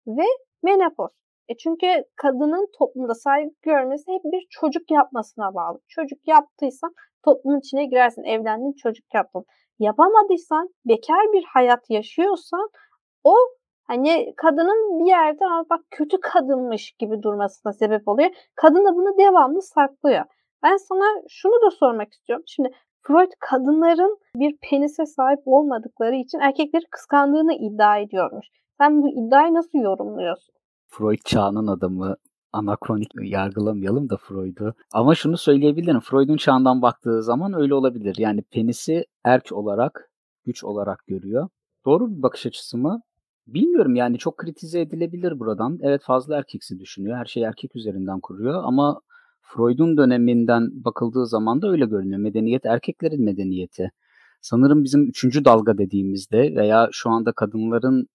ve 0.07 0.25
menopoz. 0.63 1.11
E 1.49 1.57
çünkü 1.57 1.87
kadının 2.17 2.69
toplumda 2.79 3.15
saygı 3.15 3.51
görmesi 3.63 4.13
hep 4.13 4.23
bir 4.25 4.47
çocuk 4.51 4.91
yapmasına 4.91 5.55
bağlı. 5.55 5.79
Çocuk 5.89 6.29
yaptıysan 6.29 6.95
toplumun 7.25 7.59
içine 7.59 7.85
girersin. 7.85 8.23
Evlendin, 8.23 8.73
çocuk 8.73 9.15
yaptın. 9.15 9.45
Yapamadıysan, 9.79 10.69
bekar 10.85 11.33
bir 11.33 11.45
hayat 11.45 11.91
yaşıyorsan 11.91 12.69
o 13.25 13.35
hani 13.87 14.35
kadının 14.37 14.99
bir 14.99 15.11
yerden 15.11 15.65
bak 15.71 15.81
kötü 15.91 16.21
kadınmış 16.21 16.93
gibi 16.99 17.23
durmasına 17.23 17.73
sebep 17.73 18.09
oluyor. 18.09 18.31
Kadın 18.55 18.85
da 18.85 18.97
bunu 18.97 19.19
devamlı 19.19 19.63
saklıyor. 19.63 20.25
Ben 20.63 20.77
sana 20.77 21.23
şunu 21.29 21.53
da 21.67 21.71
sormak 21.71 22.13
istiyorum. 22.13 22.45
Şimdi 22.47 22.71
Freud 23.03 23.31
kadınların 23.41 24.19
bir 24.37 24.57
penise 24.71 25.07
sahip 25.07 25.41
olmadıkları 25.47 26.15
için 26.15 26.39
erkekleri 26.39 26.85
kıskandığını 26.91 27.55
iddia 27.55 27.99
ediyormuş. 27.99 28.47
Sen 28.81 29.03
bu 29.03 29.09
iddiayı 29.09 29.55
nasıl 29.55 29.79
yorumluyorsun? 29.79 30.55
Freud 30.89 31.19
çağının 31.25 31.67
adamı 31.67 32.17
anakronik 32.53 33.09
yargılamayalım 33.23 34.11
da 34.11 34.17
Freud'u. 34.17 34.75
Ama 34.93 35.15
şunu 35.15 35.37
söyleyebilirim. 35.37 36.01
Freud'un 36.01 36.37
çağından 36.37 36.83
baktığı 36.83 37.23
zaman 37.23 37.53
öyle 37.53 37.75
olabilir. 37.75 38.17
Yani 38.19 38.43
penisi 38.43 39.05
erk 39.25 39.53
olarak, 39.53 40.11
güç 40.45 40.65
olarak 40.65 41.07
görüyor. 41.07 41.49
Doğru 41.85 42.17
bir 42.17 42.23
bakış 42.23 42.47
açısı 42.47 42.79
mı? 42.79 43.01
Bilmiyorum 43.47 43.95
yani 43.95 44.19
çok 44.19 44.37
kritize 44.37 44.81
edilebilir 44.81 45.39
buradan. 45.39 45.79
Evet 45.83 46.03
fazla 46.05 46.37
erkeksi 46.37 46.79
düşünüyor. 46.79 47.17
Her 47.17 47.25
şey 47.25 47.43
erkek 47.43 47.77
üzerinden 47.77 48.21
kuruyor 48.21 48.63
ama 48.65 49.01
Freud'un 49.49 49.97
döneminden 49.97 50.85
bakıldığı 50.85 51.27
zaman 51.27 51.63
da 51.63 51.71
öyle 51.71 51.87
görünüyor. 51.87 52.21
Medeniyet 52.21 52.67
erkeklerin 52.67 53.25
medeniyeti. 53.25 53.91
Sanırım 54.41 54.85
bizim 54.85 55.09
üçüncü 55.09 55.45
dalga 55.45 55.79
dediğimizde 55.79 56.39
veya 56.57 56.89
şu 56.93 57.11
anda 57.11 57.33
kadınların 57.33 58.07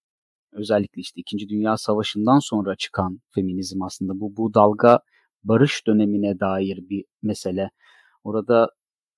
özellikle 0.52 1.02
işte 1.02 1.22
İkinci 1.22 1.50
Dünya 1.50 1.78
Savaşı'ndan 1.78 2.40
sonra 2.40 2.76
çıkan 2.76 3.20
feminizm 3.36 3.84
aslında 3.84 4.20
bu 4.20 4.38
bu 4.38 4.54
dalga 4.54 5.00
barış 5.44 5.88
dönemine 5.88 6.40
dair 6.40 6.80
bir 6.90 7.06
mesele. 7.24 7.70
Orada 8.24 8.70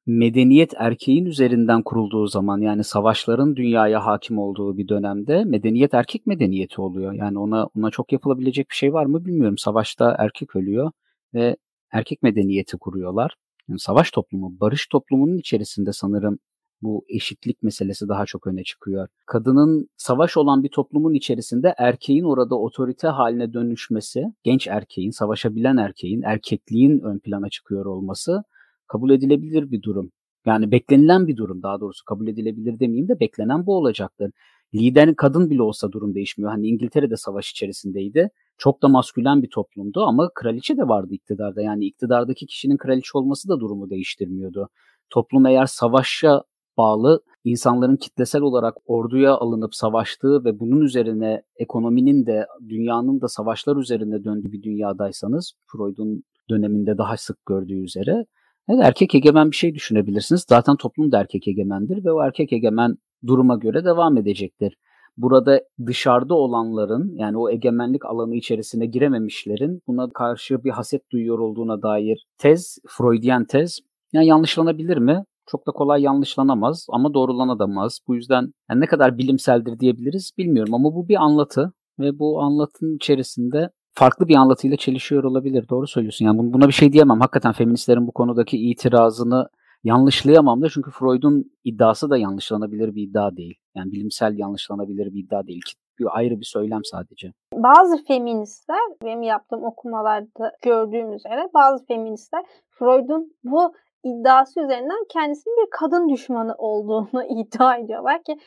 medeniyet 0.05 0.74
erkeğin 0.77 1.25
üzerinden 1.25 1.84
kurulduğu 1.84 2.27
zaman 2.27 2.62
yani 2.62 2.84
savaşların 2.84 3.55
dünyaya 3.55 4.05
hakim 4.05 4.38
olduğu 4.38 4.77
bir 4.77 4.88
dönemde 4.88 5.43
medeniyet 5.43 5.93
erkek 5.93 6.27
medeniyeti 6.27 6.82
oluyor. 6.82 7.13
Yani 7.13 7.39
ona 7.39 7.65
ona 7.65 7.89
çok 7.91 8.12
yapılabilecek 8.12 8.70
bir 8.70 8.75
şey 8.75 8.93
var 8.93 9.05
mı 9.05 9.25
bilmiyorum. 9.25 9.58
Savaşta 9.58 10.15
erkek 10.20 10.55
ölüyor 10.55 10.91
ve 11.34 11.55
erkek 11.93 12.23
medeniyeti 12.23 12.77
kuruyorlar. 12.77 13.35
Yani 13.69 13.79
savaş 13.79 14.12
toplumu, 14.12 14.59
barış 14.59 14.88
toplumunun 14.88 15.38
içerisinde 15.38 15.93
sanırım 15.93 16.39
bu 16.81 17.05
eşitlik 17.09 17.63
meselesi 17.63 18.07
daha 18.07 18.25
çok 18.25 18.47
öne 18.47 18.63
çıkıyor. 18.63 19.07
Kadının 19.25 19.89
savaş 19.97 20.38
olan 20.38 20.63
bir 20.63 20.69
toplumun 20.69 21.13
içerisinde 21.13 21.73
erkeğin 21.77 22.23
orada 22.23 22.55
otorite 22.55 23.07
haline 23.07 23.53
dönüşmesi, 23.53 24.23
genç 24.43 24.67
erkeğin, 24.67 25.12
savaşabilen 25.12 25.77
erkeğin, 25.77 26.21
erkekliğin 26.21 27.00
ön 27.00 27.19
plana 27.19 27.50
çıkıyor 27.50 27.85
olması 27.85 28.43
kabul 28.88 29.12
edilebilir 29.12 29.71
bir 29.71 29.81
durum. 29.81 30.12
Yani 30.45 30.71
beklenilen 30.71 31.27
bir 31.27 31.38
durum 31.38 31.63
daha 31.63 31.79
doğrusu 31.79 32.05
kabul 32.05 32.27
edilebilir 32.27 32.79
demeyeyim 32.79 33.07
de 33.07 33.19
beklenen 33.19 33.65
bu 33.65 33.75
olacaktır. 33.75 34.31
Lider 34.75 35.15
kadın 35.15 35.50
bile 35.50 35.62
olsa 35.62 35.92
durum 35.92 36.15
değişmiyor. 36.15 36.51
Hani 36.51 36.68
İngiltere'de 36.68 37.18
savaş 37.18 37.51
içerisindeydi. 37.51 38.30
Çok 38.58 38.84
da 38.84 38.88
maskülen 38.88 39.44
bir 39.44 39.50
toplumdu 39.50 40.03
ama 40.03 40.30
kraliçe 40.36 40.77
de 40.77 40.88
vardı 40.88 41.13
iktidarda. 41.13 41.62
Yani 41.62 41.86
iktidardaki 41.86 42.46
kişinin 42.46 42.77
kraliçe 42.77 43.10
olması 43.13 43.50
da 43.50 43.60
durumu 43.60 43.89
değiştirmiyordu. 43.89 44.70
Toplum 45.10 45.46
eğer 45.46 45.65
savaşa 45.65 46.44
bağlı 46.77 47.22
insanların 47.44 47.96
kitlesel 47.96 48.42
olarak 48.42 48.75
orduya 48.86 49.34
alınıp 49.34 49.75
savaştığı 49.75 50.46
ve 50.46 50.60
bunun 50.60 50.82
üzerine 50.82 51.42
ekonominin 51.56 52.25
de 52.25 52.48
dünyanın 52.70 53.22
da 53.22 53.27
savaşlar 53.27 53.77
üzerine 53.77 54.24
döndüğü 54.24 54.51
bir 54.51 54.63
dünyadaysanız 54.63 55.53
Freud'un 55.72 56.24
döneminde 56.50 56.98
daha 56.98 57.18
sık 57.18 57.46
gördüğü 57.46 57.84
üzere 57.84 58.25
evet, 58.70 58.82
erkek 58.84 59.15
egemen 59.15 59.51
bir 59.51 59.56
şey 59.56 59.75
düşünebilirsiniz. 59.75 60.46
Zaten 60.50 60.75
toplum 60.75 61.12
da 61.12 61.20
erkek 61.20 61.48
egemendir 61.48 62.06
ve 62.06 62.12
o 62.12 62.24
erkek 62.24 62.53
egemen 62.53 62.98
duruma 63.27 63.56
göre 63.56 63.86
devam 63.86 64.18
edecektir. 64.18 64.77
Burada 65.18 65.62
dışarıda 65.86 66.36
olanların 66.36 67.15
yani 67.15 67.38
o 67.38 67.50
egemenlik 67.50 68.06
alanı 68.06 68.36
içerisine 68.36 68.86
girememişlerin 68.86 69.82
buna 69.88 70.10
karşı 70.10 70.63
bir 70.63 70.70
haset 70.70 71.12
duyuyor 71.12 71.39
olduğuna 71.39 71.82
dair 71.82 72.25
tez, 72.38 72.77
Freudian 72.88 73.46
tez 73.46 73.80
yani 74.13 74.27
yanlışlanabilir 74.27 74.98
mi? 74.98 75.24
çok 75.48 75.68
da 75.68 75.72
kolay 75.72 76.01
yanlışlanamaz 76.01 76.86
ama 76.89 77.13
doğrulanamaz. 77.13 78.00
Bu 78.08 78.15
yüzden 78.15 78.53
yani 78.70 78.82
ne 78.82 78.86
kadar 78.86 79.18
bilimseldir 79.18 79.80
diyebiliriz 79.80 80.32
bilmiyorum 80.38 80.74
ama 80.74 80.96
bu 80.96 81.08
bir 81.08 81.15
anlatı 81.15 81.74
ve 82.00 82.20
bu 82.20 82.42
anlatının 82.42 82.96
içerisinde 82.96 83.70
farklı 83.94 84.27
bir 84.27 84.36
anlatıyla 84.36 84.77
çelişiyor 84.77 85.24
olabilir. 85.24 85.65
Doğru 85.70 85.88
söylüyorsun. 85.88 86.25
Yani 86.25 86.53
buna 86.53 86.68
bir 86.68 86.74
şey 86.74 86.94
diyemem. 86.94 87.20
Hakikaten 87.20 87.51
feministlerin 87.51 88.08
bu 88.08 88.12
konudaki 88.12 88.58
itirazını 88.58 89.48
yanlışlayamam 89.84 90.62
da 90.62 90.70
çünkü 90.70 90.92
Freud'un 90.92 91.52
iddiası 91.63 92.10
da 92.10 92.18
yanlışlanabilir 92.18 92.96
bir 92.96 93.04
iddia 93.04 93.38
değil. 93.38 93.56
Yani 93.75 93.92
bilimsel 93.92 94.38
yanlışlanabilir 94.38 95.13
bir 95.13 95.24
iddia 95.24 95.48
değil. 95.48 95.63
Bir 96.00 96.18
ayrı 96.18 96.40
bir 96.40 96.46
söylem 96.46 96.84
sadece. 96.84 97.34
Bazı 97.54 98.04
feministler 98.04 98.80
benim 99.04 99.22
yaptığım 99.22 99.63
okumalarda 99.63 100.52
gördüğüm 100.62 101.13
üzere 101.13 101.50
bazı 101.54 101.86
feministler 101.86 102.44
Freud'un 102.70 103.34
bu 103.44 103.74
iddiası 104.04 104.62
üzerinden 104.62 105.06
kendisinin 105.10 105.66
bir 105.66 105.70
kadın 105.72 106.10
düşmanı 106.10 106.56
olduğunu 106.58 107.24
iddia 107.30 107.78
ediyorlar 107.78 108.24
ki 108.24 108.38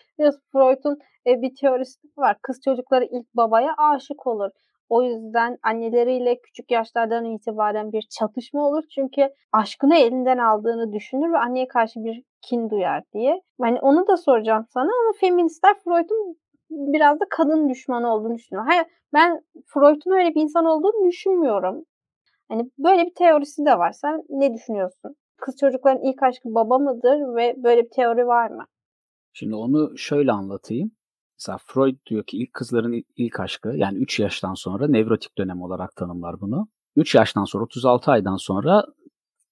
Freud'un 0.53 0.99
e, 1.27 1.43
bir 1.43 1.55
teorisi 1.61 1.99
var. 2.17 2.37
Kız 2.43 2.61
çocukları 2.65 3.05
ilk 3.05 3.35
babaya 3.35 3.75
aşık 3.79 4.27
olur. 4.27 4.51
O 4.89 5.03
yüzden 5.03 5.59
anneleriyle 5.63 6.41
küçük 6.41 6.71
yaşlardan 6.71 7.25
itibaren 7.25 7.93
bir 7.93 8.03
çatışma 8.03 8.69
olur. 8.69 8.85
Çünkü 8.95 9.29
aşkını 9.53 9.97
elinden 9.97 10.39
aldığını 10.39 10.93
düşünür 10.93 11.33
ve 11.33 11.39
anneye 11.39 11.69
karşı 11.69 12.05
bir 12.05 12.23
kin 12.43 12.71
duyar 12.71 13.03
diye. 13.15 13.43
Yani 13.63 13.81
onu 13.81 14.07
da 14.07 14.17
soracağım 14.17 14.67
sana 14.71 14.91
ama 15.03 15.13
feministler 15.21 15.77
Freud'un 15.85 16.37
biraz 16.71 17.21
da 17.21 17.25
kadın 17.31 17.69
düşmanı 17.69 18.15
olduğunu 18.15 18.35
düşünüyor. 18.35 18.67
Hayır 18.67 18.85
ben 19.13 19.41
Freud'un 19.67 20.11
öyle 20.19 20.35
bir 20.35 20.41
insan 20.41 20.65
olduğunu 20.65 21.09
düşünmüyorum. 21.09 21.85
Hani 22.49 22.71
böyle 22.79 23.05
bir 23.05 23.15
teorisi 23.15 23.65
de 23.65 23.79
var. 23.79 23.93
Sen 23.93 24.23
ne 24.29 24.55
düşünüyorsun? 24.55 25.17
kız 25.37 25.57
çocukların 25.61 26.03
ilk 26.03 26.23
aşkı 26.23 26.55
baba 26.55 26.79
mıdır 26.79 27.37
ve 27.37 27.55
böyle 27.57 27.85
bir 27.85 27.91
teori 27.91 28.27
var 28.27 28.51
mı? 28.51 28.67
Şimdi 29.33 29.55
onu 29.55 29.99
şöyle 29.99 30.33
anlatayım. 30.33 30.91
Mesela 31.41 31.59
Freud 31.67 31.97
diyor 32.07 32.25
ki 32.25 32.37
ilk 32.37 32.55
kızların 32.55 33.05
ilk 33.17 33.41
aşkı 33.41 33.69
yani 33.77 33.99
3 33.99 34.21
yaştan 34.21 34.55
sonra 34.55 34.89
nevrotik 34.89 35.39
dönem 35.39 35.63
olarak 35.63 35.97
tanımlar 35.97 36.41
bunu. 36.41 36.69
3 36.97 37.15
yaştan 37.15 37.45
sonra 37.45 37.65
36 37.65 38.11
aydan 38.11 38.37
sonra 38.37 38.85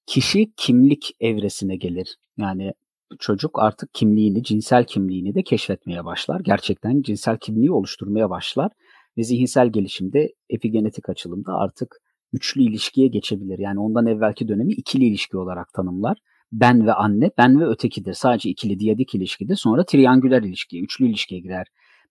kişi 0.06 0.52
kimlik 0.56 1.16
evresine 1.20 1.76
gelir. 1.76 2.16
Yani 2.36 2.72
çocuk 3.18 3.58
artık 3.58 3.94
kimliğini, 3.94 4.42
cinsel 4.42 4.84
kimliğini 4.84 5.34
de 5.34 5.42
keşfetmeye 5.42 6.04
başlar. 6.04 6.40
Gerçekten 6.40 7.02
cinsel 7.02 7.38
kimliği 7.38 7.72
oluşturmaya 7.72 8.30
başlar 8.30 8.72
ve 9.18 9.22
zihinsel 9.22 9.72
gelişimde 9.72 10.34
epigenetik 10.50 11.08
açılımda 11.08 11.52
artık 11.52 11.96
üçlü 12.32 12.62
ilişkiye 12.62 13.08
geçebilir. 13.08 13.58
Yani 13.58 13.80
ondan 13.80 14.06
evvelki 14.06 14.48
dönemi 14.48 14.72
ikili 14.72 15.04
ilişki 15.04 15.36
olarak 15.36 15.72
tanımlar. 15.72 16.18
Ben 16.52 16.86
ve 16.86 16.92
anne, 16.92 17.30
ben 17.38 17.60
ve 17.60 17.66
ötekidir. 17.66 18.12
Sadece 18.12 18.50
ikili, 18.50 18.78
diyadik 18.78 19.14
ilişkidir. 19.14 19.56
Sonra 19.56 19.84
triangüler 19.84 20.42
ilişkiye, 20.42 20.82
üçlü 20.82 21.06
ilişkiye 21.06 21.40
girer. 21.40 21.66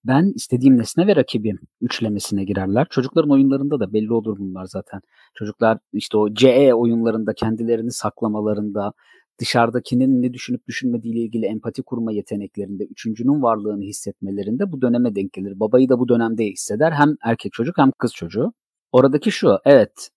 Ben 0.06 0.32
istediğim 0.36 0.78
nesne 0.78 1.08
ve 1.08 1.16
rakibim 1.16 1.60
üçlemesine 1.82 2.44
girerler. 2.44 2.88
Çocukların 2.90 3.32
oyunlarında 3.32 3.80
da 3.80 3.94
belli 3.94 4.14
olur 4.14 4.38
bunlar 4.40 4.66
zaten. 4.66 5.02
Çocuklar 5.36 5.78
işte 5.94 6.18
o 6.18 6.34
CE 6.34 6.74
oyunlarında 6.74 7.34
kendilerini 7.34 7.92
saklamalarında, 7.92 8.94
dışarıdakinin 9.40 10.22
ne 10.22 10.34
düşünüp 10.34 10.68
düşünmediğiyle 10.68 11.20
ilgili 11.20 11.46
empati 11.46 11.84
kurma 11.84 12.12
yeteneklerinde, 12.12 12.84
üçüncünün 12.84 13.42
varlığını 13.42 13.84
hissetmelerinde 13.84 14.72
bu 14.72 14.82
döneme 14.82 15.16
denk 15.16 15.34
gelir. 15.34 15.60
Babayı 15.60 15.90
da 15.90 16.00
bu 16.00 16.10
dönemde 16.10 16.46
hisseder. 16.46 16.92
Hem 16.92 17.16
erkek 17.24 17.54
çocuk 17.54 17.78
hem 17.78 17.92
kız 17.98 18.14
çocuğu. 18.14 18.54
Oradaki 18.92 19.32
şu, 19.32 19.58
evet 19.66 20.10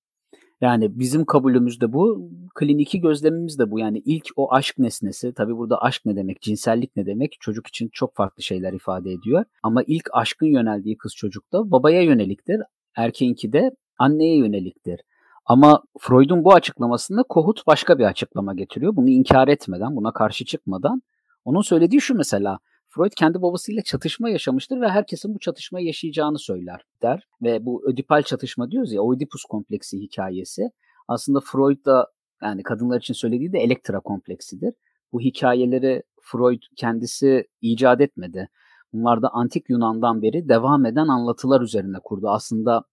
yani 0.61 0.99
bizim 0.99 1.25
kabulümüz 1.25 1.81
de 1.81 1.93
bu, 1.93 2.31
kliniki 2.55 3.01
gözlemimiz 3.01 3.59
de 3.59 3.71
bu. 3.71 3.79
Yani 3.79 4.03
ilk 4.05 4.27
o 4.37 4.55
aşk 4.55 4.79
nesnesi, 4.79 5.35
tabi 5.35 5.57
burada 5.57 5.83
aşk 5.83 6.07
ne 6.07 6.17
demek, 6.17 6.41
cinsellik 6.43 6.97
ne 6.97 7.07
demek 7.07 7.37
çocuk 7.41 7.67
için 7.67 7.89
çok 7.93 8.15
farklı 8.15 8.43
şeyler 8.43 8.73
ifade 8.73 9.13
ediyor. 9.13 9.45
Ama 9.63 9.83
ilk 9.87 10.09
aşkın 10.13 10.47
yöneldiği 10.47 10.97
kız 10.97 11.15
çocukta 11.15 11.71
babaya 11.71 12.03
yöneliktir, 12.03 12.61
erkeğinki 12.97 13.53
de 13.53 13.71
anneye 13.99 14.37
yöneliktir. 14.37 15.01
Ama 15.47 15.83
Freud'un 15.99 16.45
bu 16.45 16.55
açıklamasında 16.55 17.23
Kohut 17.23 17.67
başka 17.67 17.99
bir 17.99 18.05
açıklama 18.05 18.55
getiriyor. 18.55 18.97
Bunu 18.97 19.09
inkar 19.09 19.49
etmeden, 19.49 19.97
buna 19.97 20.13
karşı 20.13 20.45
çıkmadan. 20.45 21.03
Onun 21.45 21.61
söylediği 21.61 22.01
şu 22.01 22.15
mesela, 22.15 22.59
Freud 22.97 23.12
kendi 23.17 23.43
babasıyla 23.43 23.83
çatışma 23.83 24.31
yaşamıştır 24.31 24.81
ve 24.81 24.88
herkesin 24.88 25.35
bu 25.35 25.38
çatışmayı 25.38 25.87
yaşayacağını 25.87 26.38
söyler 26.38 26.81
der. 27.03 27.29
Ve 27.43 27.67
bu 27.67 27.83
ödipal 27.87 28.23
çatışma 28.23 28.71
diyoruz 28.71 28.93
ya 28.93 29.03
Oedipus 29.03 29.45
kompleksi 29.45 30.00
hikayesi 30.00 30.71
aslında 31.09 31.41
Freud 31.41 31.85
da 31.85 32.12
yani 32.43 32.62
kadınlar 32.62 32.99
için 33.00 33.15
söylediği 33.15 33.53
de 33.53 33.59
Elektra 33.59 34.00
kompleksidir. 34.00 34.75
Bu 35.12 35.21
hikayeleri 35.21 36.03
Freud 36.21 36.62
kendisi 36.76 37.49
icat 37.61 38.00
etmedi. 38.00 38.49
Bunlar 38.93 39.23
da 39.23 39.29
antik 39.29 39.71
Yunan'dan 39.71 40.23
beri 40.23 40.49
devam 40.49 40.87
eden 40.87 41.09
anlatılar 41.09 41.61
üzerine 41.61 41.99
kurdu. 42.05 42.29
Aslında 42.29 42.85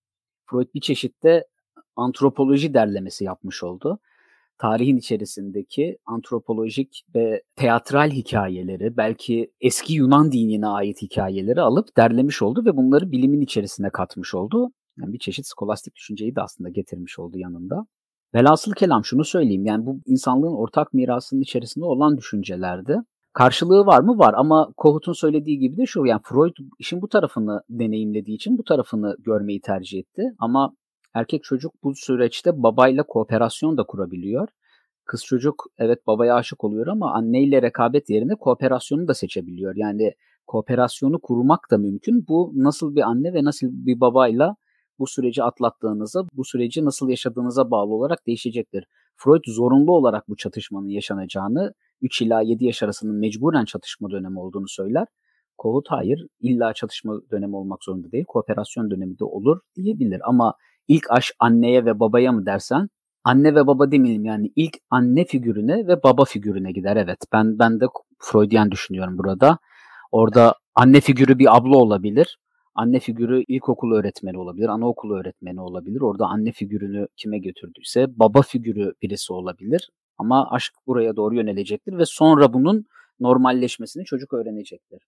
Freud 0.45 0.67
bir 0.73 0.81
çeşitte 0.81 1.45
antropoloji 1.95 2.73
derlemesi 2.73 3.23
yapmış 3.23 3.63
oldu. 3.63 3.99
Tarihin 4.63 4.97
içerisindeki 4.97 5.97
antropolojik 6.05 7.05
ve 7.15 7.41
teatral 7.55 8.09
hikayeleri, 8.09 8.97
belki 8.97 9.51
eski 9.61 9.93
Yunan 9.93 10.31
dinine 10.31 10.67
ait 10.67 11.01
hikayeleri 11.01 11.61
alıp 11.61 11.97
derlemiş 11.97 12.41
oldu 12.41 12.65
ve 12.65 12.77
bunları 12.77 13.11
bilimin 13.11 13.41
içerisine 13.41 13.89
katmış 13.89 14.35
oldu. 14.35 14.71
Yani 14.97 15.13
bir 15.13 15.19
çeşit 15.19 15.47
skolastik 15.47 15.95
düşünceyi 15.95 16.35
de 16.35 16.41
aslında 16.41 16.69
getirmiş 16.69 17.19
oldu 17.19 17.37
yanında. 17.37 17.85
Velhasıl 18.35 18.71
kelam 18.71 19.05
şunu 19.05 19.23
söyleyeyim 19.23 19.65
yani 19.65 19.85
bu 19.85 19.99
insanlığın 20.05 20.55
ortak 20.55 20.93
mirasının 20.93 21.41
içerisinde 21.41 21.85
olan 21.85 22.17
düşüncelerdi. 22.17 22.97
Karşılığı 23.33 23.85
var 23.85 24.01
mı? 24.01 24.17
Var 24.17 24.33
ama 24.37 24.73
Kohut'un 24.77 25.13
söylediği 25.13 25.59
gibi 25.59 25.77
de 25.77 25.85
şu 25.85 26.05
yani 26.05 26.21
Freud 26.23 26.55
işin 26.79 27.01
bu 27.01 27.07
tarafını 27.07 27.61
deneyimlediği 27.69 28.35
için 28.35 28.57
bu 28.57 28.63
tarafını 28.63 29.15
görmeyi 29.19 29.61
tercih 29.61 29.99
etti. 29.99 30.23
Ama 30.39 30.73
erkek 31.13 31.43
çocuk 31.43 31.73
bu 31.83 31.95
süreçte 31.95 32.63
babayla 32.63 33.03
kooperasyon 33.03 33.77
da 33.77 33.83
kurabiliyor. 33.83 34.47
Kız 35.05 35.25
çocuk 35.25 35.65
evet 35.77 36.07
babaya 36.07 36.35
aşık 36.35 36.63
oluyor 36.63 36.87
ama 36.87 37.13
anneyle 37.13 37.61
rekabet 37.61 38.09
yerine 38.09 38.35
kooperasyonu 38.35 39.07
da 39.07 39.13
seçebiliyor. 39.13 39.75
Yani 39.75 40.11
kooperasyonu 40.47 41.19
kurmak 41.21 41.59
da 41.71 41.77
mümkün. 41.77 42.25
Bu 42.27 42.51
nasıl 42.55 42.95
bir 42.95 43.01
anne 43.01 43.33
ve 43.33 43.43
nasıl 43.43 43.67
bir 43.71 43.99
babayla 43.99 44.55
bu 44.99 45.07
süreci 45.07 45.43
atlattığınıza, 45.43 46.23
bu 46.33 46.45
süreci 46.45 46.85
nasıl 46.85 47.09
yaşadığınıza 47.09 47.71
bağlı 47.71 47.93
olarak 47.93 48.27
değişecektir. 48.27 48.85
Freud 49.15 49.43
zorunlu 49.47 49.91
olarak 49.91 50.29
bu 50.29 50.35
çatışmanın 50.35 50.87
yaşanacağını, 50.87 51.73
3 52.01 52.21
ila 52.21 52.41
7 52.41 52.65
yaş 52.65 52.83
arasının 52.83 53.15
mecburen 53.15 53.65
çatışma 53.65 54.11
dönemi 54.11 54.39
olduğunu 54.39 54.67
söyler. 54.67 55.07
Kohut 55.57 55.85
hayır, 55.89 56.27
illa 56.39 56.73
çatışma 56.73 57.19
dönemi 57.31 57.55
olmak 57.55 57.83
zorunda 57.83 58.11
değil, 58.11 58.25
kooperasyon 58.27 58.91
dönemi 58.91 59.19
de 59.19 59.25
olur 59.25 59.59
diyebilir. 59.75 60.21
Ama 60.23 60.53
ilk 60.87 61.11
aşk 61.11 61.35
anneye 61.39 61.85
ve 61.85 61.99
babaya 61.99 62.31
mı 62.31 62.45
dersen, 62.45 62.89
anne 63.23 63.55
ve 63.55 63.67
baba 63.67 63.91
demeyelim 63.91 64.25
yani 64.25 64.51
ilk 64.55 64.77
anne 64.89 65.25
figürüne 65.25 65.87
ve 65.87 66.03
baba 66.03 66.25
figürüne 66.25 66.71
gider. 66.71 66.95
Evet 66.97 67.19
ben 67.33 67.59
ben 67.59 67.79
de 67.79 67.85
Freudian 68.19 68.71
düşünüyorum 68.71 69.17
burada. 69.17 69.57
Orada 70.11 70.55
anne 70.75 71.01
figürü 71.01 71.39
bir 71.39 71.57
abla 71.57 71.77
olabilir 71.77 72.37
anne 72.75 72.99
figürü 72.99 73.43
ilkokul 73.47 73.91
öğretmeni 73.91 74.37
olabilir, 74.37 74.67
anaokulu 74.67 75.19
öğretmeni 75.19 75.61
olabilir. 75.61 76.01
Orada 76.01 76.25
anne 76.25 76.51
figürünü 76.51 77.07
kime 77.17 77.37
götürdüyse 77.37 78.05
baba 78.09 78.41
figürü 78.41 78.93
birisi 79.01 79.33
olabilir. 79.33 79.89
Ama 80.17 80.51
aşk 80.51 80.73
buraya 80.87 81.15
doğru 81.15 81.35
yönelecektir 81.35 81.97
ve 81.97 82.05
sonra 82.05 82.53
bunun 82.53 82.85
normalleşmesini 83.19 84.05
çocuk 84.05 84.33
öğrenecektir. 84.33 85.03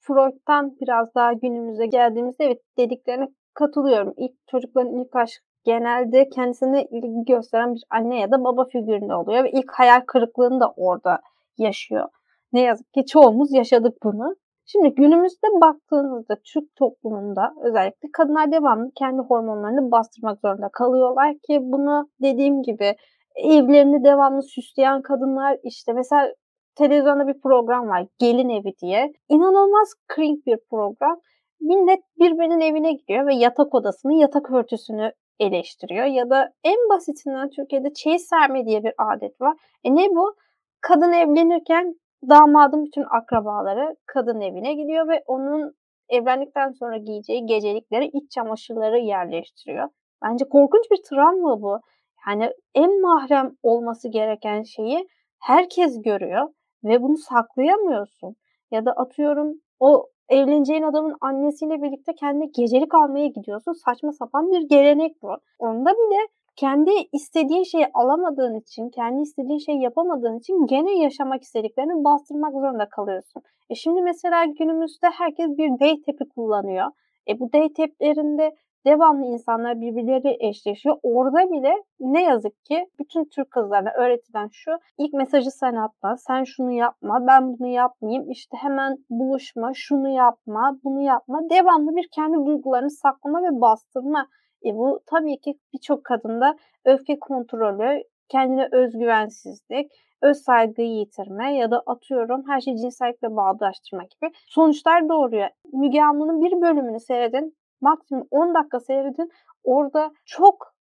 Freud'dan 0.00 0.76
biraz 0.80 1.14
daha 1.14 1.32
günümüze 1.32 1.86
geldiğimizde 1.86 2.44
evet 2.44 2.60
dediklerine 2.78 3.28
katılıyorum. 3.56 4.14
İlk 4.16 4.48
çocukların 4.48 5.00
ilk 5.00 5.16
aşk 5.16 5.42
genelde 5.64 6.28
kendisine 6.28 6.84
ilgi 6.84 7.24
gösteren 7.26 7.74
bir 7.74 7.82
anne 7.90 8.20
ya 8.20 8.30
da 8.30 8.44
baba 8.44 8.64
figüründe 8.64 9.14
oluyor 9.14 9.44
ve 9.44 9.50
ilk 9.50 9.72
hayal 9.72 10.00
kırıklığını 10.06 10.60
da 10.60 10.72
orada 10.76 11.20
yaşıyor. 11.58 12.08
Ne 12.52 12.60
yazık 12.60 12.92
ki 12.94 13.06
çoğumuz 13.06 13.52
yaşadık 13.52 13.96
bunu. 14.02 14.36
Şimdi 14.66 14.94
günümüzde 14.94 15.46
baktığınızda 15.60 16.36
Türk 16.44 16.76
toplumunda 16.76 17.54
özellikle 17.62 18.08
kadınlar 18.12 18.52
devamlı 18.52 18.90
kendi 18.98 19.22
hormonlarını 19.22 19.90
bastırmak 19.90 20.40
zorunda 20.40 20.68
kalıyorlar 20.72 21.34
ki 21.34 21.58
bunu 21.62 22.10
dediğim 22.22 22.62
gibi 22.62 22.96
evlerini 23.36 24.04
devamlı 24.04 24.42
süsleyen 24.42 25.02
kadınlar 25.02 25.58
işte 25.62 25.92
mesela 25.92 26.32
televizyonda 26.74 27.26
bir 27.26 27.40
program 27.40 27.88
var 27.88 28.06
Gelin 28.18 28.48
Evi 28.48 28.72
diye. 28.82 29.12
İnanılmaz 29.28 29.94
cringe 30.16 30.40
bir 30.46 30.58
program. 30.70 31.20
Millet 31.60 32.00
birbirinin 32.18 32.60
evine 32.60 32.92
gidiyor 32.92 33.26
ve 33.26 33.34
yatak 33.34 33.74
odasını, 33.74 34.14
yatak 34.14 34.50
örtüsünü 34.50 35.12
eleştiriyor. 35.40 36.04
Ya 36.04 36.30
da 36.30 36.52
en 36.64 36.88
basitinden 36.90 37.50
Türkiye'de 37.50 37.92
çeyiz 37.92 38.26
serme 38.26 38.66
diye 38.66 38.84
bir 38.84 38.92
adet 38.98 39.40
var. 39.40 39.56
E 39.84 39.94
ne 39.94 40.08
bu? 40.10 40.36
Kadın 40.80 41.12
evlenirken 41.12 41.94
damadın 42.28 42.84
bütün 42.84 43.04
akrabaları 43.10 43.96
kadın 44.06 44.40
evine 44.40 44.74
gidiyor 44.74 45.08
ve 45.08 45.22
onun 45.26 45.74
evlendikten 46.08 46.70
sonra 46.70 46.96
giyeceği 46.96 47.46
gecelikleri, 47.46 48.06
iç 48.06 48.30
çamaşırları 48.30 48.98
yerleştiriyor. 48.98 49.88
Bence 50.24 50.44
korkunç 50.48 50.90
bir 50.90 51.02
travma 51.10 51.62
bu. 51.62 51.80
Yani 52.28 52.52
en 52.74 53.00
mahrem 53.00 53.56
olması 53.62 54.08
gereken 54.08 54.62
şeyi 54.62 55.08
herkes 55.40 56.02
görüyor 56.02 56.48
ve 56.84 57.02
bunu 57.02 57.16
saklayamıyorsun. 57.16 58.36
Ya 58.70 58.86
da 58.86 58.92
atıyorum 58.92 59.52
o 59.80 60.06
evleneceğin 60.28 60.82
adamın 60.82 61.16
annesiyle 61.20 61.82
birlikte 61.82 62.14
kendi 62.14 62.52
gecelik 62.52 62.94
almaya 62.94 63.26
gidiyorsun. 63.26 63.72
Saçma 63.72 64.12
sapan 64.12 64.50
bir 64.52 64.68
gelenek 64.68 65.22
bu. 65.22 65.36
Onda 65.58 65.90
bile 65.90 66.18
kendi 66.56 66.90
istediğin 67.12 67.62
şeyi 67.62 67.86
alamadığın 67.94 68.54
için, 68.60 68.90
kendi 68.90 69.22
istediğin 69.22 69.58
şeyi 69.58 69.82
yapamadığın 69.82 70.38
için 70.38 70.66
gene 70.66 70.98
yaşamak 70.98 71.42
istediklerini 71.42 72.04
bastırmak 72.04 72.52
zorunda 72.52 72.88
kalıyorsun. 72.88 73.42
E 73.70 73.74
şimdi 73.74 74.02
mesela 74.02 74.44
günümüzde 74.44 75.06
herkes 75.10 75.58
bir 75.58 75.70
date 75.70 76.12
app'i 76.12 76.28
kullanıyor. 76.34 76.86
E 77.28 77.40
bu 77.40 77.52
date 77.52 77.84
app'lerinde 77.84 78.56
devamlı 78.86 79.26
insanlar 79.26 79.80
birbirleri 79.80 80.36
eşleşiyor. 80.40 80.96
Orada 81.02 81.50
bile 81.50 81.74
ne 82.00 82.22
yazık 82.22 82.64
ki 82.64 82.86
bütün 82.98 83.24
Türk 83.24 83.50
kızlarına 83.50 83.90
öğretilen 83.90 84.48
şu 84.52 84.70
ilk 84.98 85.12
mesajı 85.14 85.50
sen 85.50 85.74
atma, 85.74 86.16
sen 86.16 86.44
şunu 86.44 86.72
yapma, 86.72 87.26
ben 87.26 87.58
bunu 87.58 87.66
yapmayayım, 87.66 88.30
işte 88.30 88.56
hemen 88.56 88.96
buluşma, 89.10 89.70
şunu 89.74 90.08
yapma, 90.08 90.78
bunu 90.84 91.00
yapma. 91.00 91.40
Devamlı 91.50 91.96
bir 91.96 92.08
kendi 92.14 92.46
duygularını 92.46 92.90
saklama 92.90 93.42
ve 93.42 93.60
bastırma 93.60 94.26
e 94.64 94.74
bu 94.76 95.00
tabii 95.06 95.40
ki 95.40 95.54
birçok 95.74 96.04
kadında 96.04 96.56
öfke 96.84 97.18
kontrolü, 97.18 98.02
kendine 98.28 98.68
özgüvensizlik, 98.72 99.90
öz 100.22 100.36
saygıyı 100.36 100.88
yitirme 100.88 101.56
ya 101.56 101.70
da 101.70 101.82
atıyorum 101.86 102.44
her 102.48 102.60
şeyi 102.60 102.76
cinsellikle 102.76 103.36
bağdaştırma 103.36 104.02
gibi 104.02 104.32
sonuçlar 104.48 105.08
doğuruyor. 105.08 105.48
Müge 105.72 106.02
Anlı'nın 106.02 106.40
bir 106.40 106.60
bölümünü 106.60 107.00
seyredin, 107.00 107.56
maksimum 107.80 108.26
10 108.30 108.54
dakika 108.54 108.80
seyredin. 108.80 109.30
Orada 109.64 110.12
çok 110.24 110.76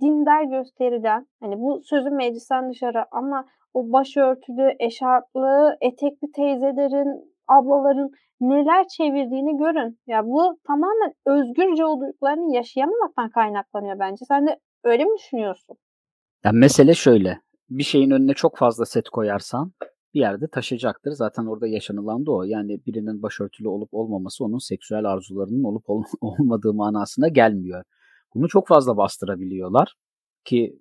dindar 0.00 0.44
gösterilen, 0.44 1.26
hani 1.40 1.60
bu 1.60 1.80
sözün 1.84 2.14
meclisten 2.14 2.70
dışarı 2.70 3.04
ama 3.10 3.44
o 3.74 3.92
başörtülü, 3.92 4.74
eşarplı, 4.80 5.76
etekli 5.80 6.32
teyzelerin, 6.32 7.34
ablaların 7.48 8.10
neler 8.40 8.86
çevirdiğini 8.88 9.56
görün. 9.56 9.98
Ya 10.06 10.26
bu 10.26 10.58
tamamen 10.66 11.12
özgürce 11.26 11.84
olduklarını 11.84 12.54
yaşayamamaktan 12.54 13.30
kaynaklanıyor 13.30 13.98
bence. 13.98 14.24
Sen 14.28 14.46
de 14.46 14.58
öyle 14.84 15.04
mi 15.04 15.18
düşünüyorsun? 15.18 15.76
Ya 16.44 16.52
mesele 16.52 16.94
şöyle. 16.94 17.40
Bir 17.70 17.82
şeyin 17.82 18.10
önüne 18.10 18.34
çok 18.34 18.56
fazla 18.56 18.84
set 18.84 19.08
koyarsan 19.08 19.72
bir 20.14 20.20
yerde 20.20 20.48
taşıyacaktır. 20.48 21.12
Zaten 21.12 21.46
orada 21.46 21.66
yaşanılan 21.66 22.26
da 22.26 22.32
o. 22.32 22.42
Yani 22.42 22.80
birinin 22.86 23.22
başörtülü 23.22 23.68
olup 23.68 23.88
olmaması 23.94 24.44
onun 24.44 24.58
seksüel 24.58 25.04
arzularının 25.04 25.64
olup 25.64 25.90
ol- 25.90 26.04
olmadığı 26.20 26.74
manasına 26.74 27.28
gelmiyor. 27.28 27.84
Bunu 28.34 28.48
çok 28.48 28.68
fazla 28.68 28.96
bastırabiliyorlar 28.96 29.94
ki 30.44 30.78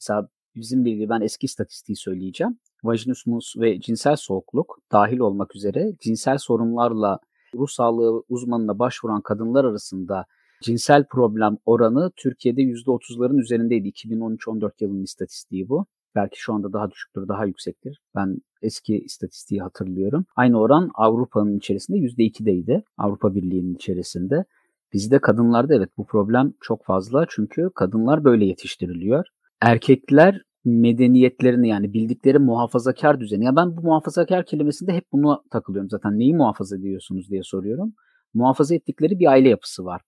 mesela 0.00 0.28
bizim 0.56 0.84
bilgi 0.84 1.08
ben 1.08 1.20
eski 1.20 1.44
istatistiği 1.44 1.96
söyleyeceğim 1.96 2.58
vajinismus 2.84 3.56
ve 3.56 3.80
cinsel 3.80 4.16
soğukluk 4.16 4.78
dahil 4.92 5.18
olmak 5.18 5.56
üzere 5.56 5.92
cinsel 6.00 6.38
sorunlarla 6.38 7.18
ruh 7.54 7.68
sağlığı 7.68 8.22
uzmanına 8.28 8.78
başvuran 8.78 9.20
kadınlar 9.20 9.64
arasında 9.64 10.24
cinsel 10.62 11.04
problem 11.04 11.58
oranı 11.66 12.10
Türkiye'de 12.16 12.60
%30'ların 12.60 13.40
üzerindeydi. 13.40 13.88
2013-14 13.88 14.70
yılının 14.80 15.02
istatistiği 15.02 15.68
bu. 15.68 15.86
Belki 16.14 16.40
şu 16.40 16.54
anda 16.54 16.72
daha 16.72 16.90
düşüktür, 16.90 17.28
daha 17.28 17.46
yüksektir. 17.46 18.00
Ben 18.14 18.36
eski 18.62 18.98
istatistiği 18.98 19.60
hatırlıyorum. 19.62 20.24
Aynı 20.36 20.60
oran 20.60 20.90
Avrupa'nın 20.94 21.58
içerisinde 21.58 21.98
%2'deydi. 21.98 22.82
Avrupa 22.98 23.34
Birliği'nin 23.34 23.74
içerisinde. 23.74 24.44
Bizde 24.92 25.18
kadınlarda 25.18 25.74
evet 25.74 25.90
bu 25.96 26.06
problem 26.06 26.52
çok 26.60 26.84
fazla 26.84 27.26
çünkü 27.28 27.70
kadınlar 27.74 28.24
böyle 28.24 28.44
yetiştiriliyor. 28.44 29.24
Erkekler 29.60 30.42
medeniyetlerini 30.64 31.68
yani 31.68 31.92
bildikleri 31.92 32.38
muhafazakar 32.38 33.20
düzeni. 33.20 33.44
Ya 33.44 33.56
ben 33.56 33.76
bu 33.76 33.80
muhafazakar 33.80 34.46
kelimesinde 34.46 34.92
hep 34.92 35.04
bunu 35.12 35.42
takılıyorum 35.50 35.90
zaten. 35.90 36.18
Neyi 36.18 36.34
muhafaza 36.34 36.76
ediyorsunuz 36.76 37.30
diye 37.30 37.42
soruyorum. 37.42 37.94
Muhafaza 38.34 38.74
ettikleri 38.74 39.18
bir 39.18 39.26
aile 39.26 39.48
yapısı 39.48 39.84
var. 39.84 40.00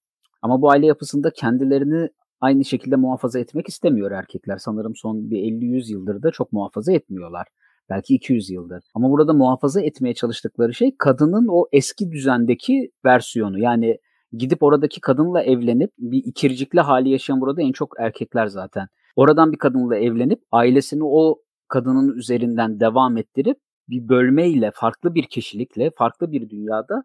Ama 0.43 0.63
bu 0.63 0.71
aile 0.71 0.87
yapısında 0.87 1.31
kendilerini 1.31 2.09
aynı 2.41 2.65
şekilde 2.65 2.97
muhafaza 2.97 3.39
etmek 3.39 3.69
istemiyor 3.69 4.11
erkekler. 4.11 4.57
Sanırım 4.57 4.93
son 4.97 5.31
bir 5.31 5.39
50-100 5.39 5.93
yıldır 5.93 6.23
da 6.23 6.31
çok 6.31 6.53
muhafaza 6.53 6.93
etmiyorlar. 6.93 7.47
Belki 7.91 8.15
200 8.15 8.51
yıldır. 8.51 8.85
Ama 8.95 9.11
burada 9.11 9.33
muhafaza 9.33 9.81
etmeye 9.81 10.15
çalıştıkları 10.15 10.75
şey 10.75 10.97
kadının 10.99 11.47
o 11.49 11.67
eski 11.73 12.11
düzendeki 12.11 12.91
versiyonu. 13.05 13.59
Yani 13.59 13.99
gidip 14.33 14.63
oradaki 14.63 15.01
kadınla 15.01 15.43
evlenip 15.43 15.91
bir 15.99 16.23
ikircikli 16.25 16.81
hali 16.81 17.11
yaşayan 17.11 17.41
burada 17.41 17.63
en 17.63 17.73
çok 17.73 17.95
erkekler 17.99 18.47
zaten 18.47 18.89
oradan 19.17 19.53
bir 19.53 19.59
kadınla 19.59 19.97
evlenip 19.97 20.41
ailesini 20.53 21.05
o 21.05 21.43
kadının 21.69 22.17
üzerinden 22.17 22.81
devam 22.81 23.17
ettirip 23.17 23.57
bir 23.89 24.09
bölmeyle, 24.09 24.71
farklı 24.75 25.15
bir 25.15 25.25
kişilikle, 25.25 25.91
farklı 25.99 26.33
bir 26.33 26.51
dünyada 26.51 27.05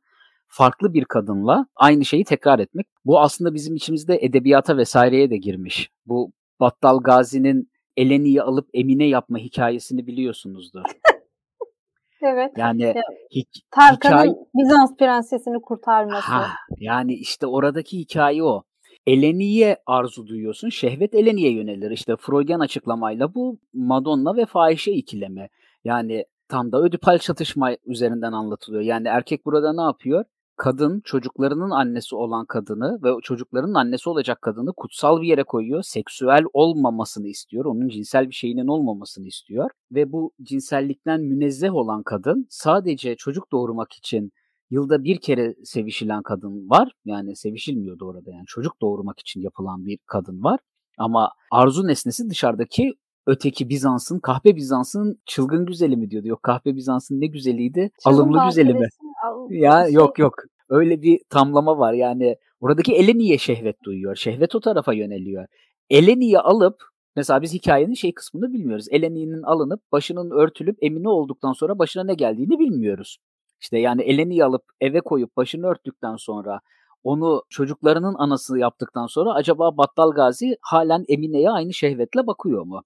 farklı 0.52 0.94
bir 0.94 1.06
kadınla 1.06 1.66
aynı 1.76 2.06
şeyi 2.06 2.24
tekrar 2.24 2.60
etmek. 2.60 2.88
Bu 3.06 3.20
aslında 3.20 3.54
bizim 3.54 3.76
içimizde 3.76 4.20
edebiyata 4.22 4.78
vesaireye 4.78 5.30
de 5.30 5.38
girmiş. 5.38 5.90
Bu 6.06 6.32
Battal 6.60 7.00
Gazi'nin 7.00 7.72
Eleni'yi 7.98 8.42
alıp 8.42 8.70
Emine 8.74 9.06
yapma 9.06 9.38
hikayesini 9.38 10.08
biliyorsunuzdur. 10.08 10.84
evet. 12.22 12.52
Yani 12.58 12.94
hi- 13.36 13.62
Tarkan'ın 13.72 14.18
hikaye... 14.18 14.36
Bizans 14.56 14.96
prensesini 14.98 15.62
kurtarması. 15.62 16.32
Ha, 16.32 16.48
yani 16.78 17.14
işte 17.14 17.48
oradaki 17.48 18.00
hikaye 18.00 18.44
o. 18.44 18.64
Eleni'ye 19.08 19.78
arzu 19.86 20.28
duyuyorsun. 20.28 20.70
Şehvet 20.70 21.16
Eleni'ye 21.16 21.52
yönelir. 21.52 21.92
İşte 21.92 22.16
Freudian 22.16 22.60
açıklamayla 22.60 23.34
bu 23.36 23.60
Madonna 23.74 24.36
ve 24.36 24.46
fahişe 24.46 24.92
ikileme. 24.92 25.50
Yani 25.84 26.26
tam 26.48 26.72
da 26.72 26.82
ödipal 26.82 27.18
çatışma 27.18 27.72
üzerinden 27.86 28.32
anlatılıyor. 28.32 28.84
Yani 28.84 29.08
erkek 29.08 29.46
burada 29.46 29.74
ne 29.74 29.82
yapıyor? 29.82 30.26
Kadın 30.62 31.02
çocuklarının 31.04 31.70
annesi 31.70 32.16
olan 32.16 32.46
kadını 32.46 33.00
ve 33.04 33.10
çocuklarının 33.24 33.74
annesi 33.74 34.10
olacak 34.10 34.42
kadını 34.42 34.74
kutsal 34.74 35.22
bir 35.22 35.28
yere 35.28 35.44
koyuyor. 35.44 35.84
Seksüel 35.84 36.44
olmamasını 36.54 37.28
istiyor. 37.28 37.66
Onun 37.66 37.88
cinsel 37.88 38.30
bir 38.30 38.36
şeyinin 38.36 38.68
olmamasını 38.68 39.28
istiyor. 39.28 39.70
Ve 39.92 40.12
bu 40.12 40.32
cinsellikten 40.42 41.22
münezzeh 41.22 41.76
olan 41.76 42.04
kadın 42.04 42.48
sadece 42.50 43.16
çocuk 43.16 43.52
doğurmak 43.52 43.94
için 43.94 44.32
yılda 44.70 45.04
bir 45.04 45.18
kere 45.18 45.56
sevişilen 45.64 46.24
kadın 46.24 46.70
var. 46.70 46.92
Yani 47.06 47.36
sevişilmiyordu 47.36 48.06
orada 48.06 48.32
yani 48.32 48.46
çocuk 48.48 48.82
doğurmak 48.82 49.20
için 49.20 49.42
yapılan 49.42 49.86
bir 49.86 50.00
kadın 50.06 50.44
var. 50.44 50.60
Ama 50.98 51.32
arzu 51.52 51.88
nesnesi 51.88 52.30
dışarıdaki 52.30 52.94
öteki 53.28 53.70
Bizans'ın, 53.70 54.20
kahpe 54.20 54.56
Bizans'ın 54.56 55.22
çılgın 55.26 55.66
güzeli 55.66 55.98
mi 55.98 56.12
diyordu. 56.12 56.28
Yok 56.28 56.44
kahpe 56.44 56.76
Bizans'ın 56.76 57.22
ne 57.22 57.28
güzeliydi? 57.28 57.92
Çılgın 58.04 58.18
Alımlı 58.18 58.46
güzeli 58.46 58.74
mi? 58.74 58.88
Ya 59.50 59.84
şey. 59.84 59.94
yok 59.94 60.20
yok. 60.20 60.34
Öyle 60.72 61.02
bir 61.02 61.20
tamlama 61.30 61.78
var. 61.78 61.94
Yani 61.94 62.36
oradaki 62.60 62.94
Eleni'ye 62.94 63.38
şehvet 63.38 63.84
duyuyor. 63.84 64.16
Şehvet 64.16 64.56
o 64.56 64.60
tarafa 64.60 64.94
yöneliyor. 64.94 65.46
Eleni'yi 65.90 66.40
alıp 66.40 66.84
mesela 67.16 67.42
biz 67.42 67.54
hikayenin 67.54 67.94
şey 67.94 68.14
kısmını 68.14 68.54
bilmiyoruz. 68.54 68.86
Eleni'nin 68.92 69.44
alınıp 69.44 69.82
başının 69.92 70.32
örtülüp 70.32 70.78
emine 70.82 71.10
olduktan 71.10 71.54
sonra 71.54 71.80
başına 71.80 72.04
ne 72.04 72.14
geldiğini 72.14 72.60
bilmiyoruz. 72.60 73.18
İşte 73.62 73.80
yani 73.80 74.02
Eleni'yi 74.02 74.46
alıp 74.46 74.64
eve 74.82 75.02
koyup 75.02 75.38
başını 75.38 75.68
örttükten 75.68 76.16
sonra 76.16 76.60
onu 77.04 77.44
çocuklarının 77.50 78.16
anası 78.18 78.58
yaptıktan 78.58 79.08
sonra 79.08 79.34
acaba 79.34 79.78
Battal 79.78 80.12
Gazi 80.12 80.58
halen 80.62 81.06
Emine'ye 81.08 81.52
aynı 81.52 81.74
şehvetle 81.74 82.28
bakıyor 82.28 82.64
mu? 82.64 82.82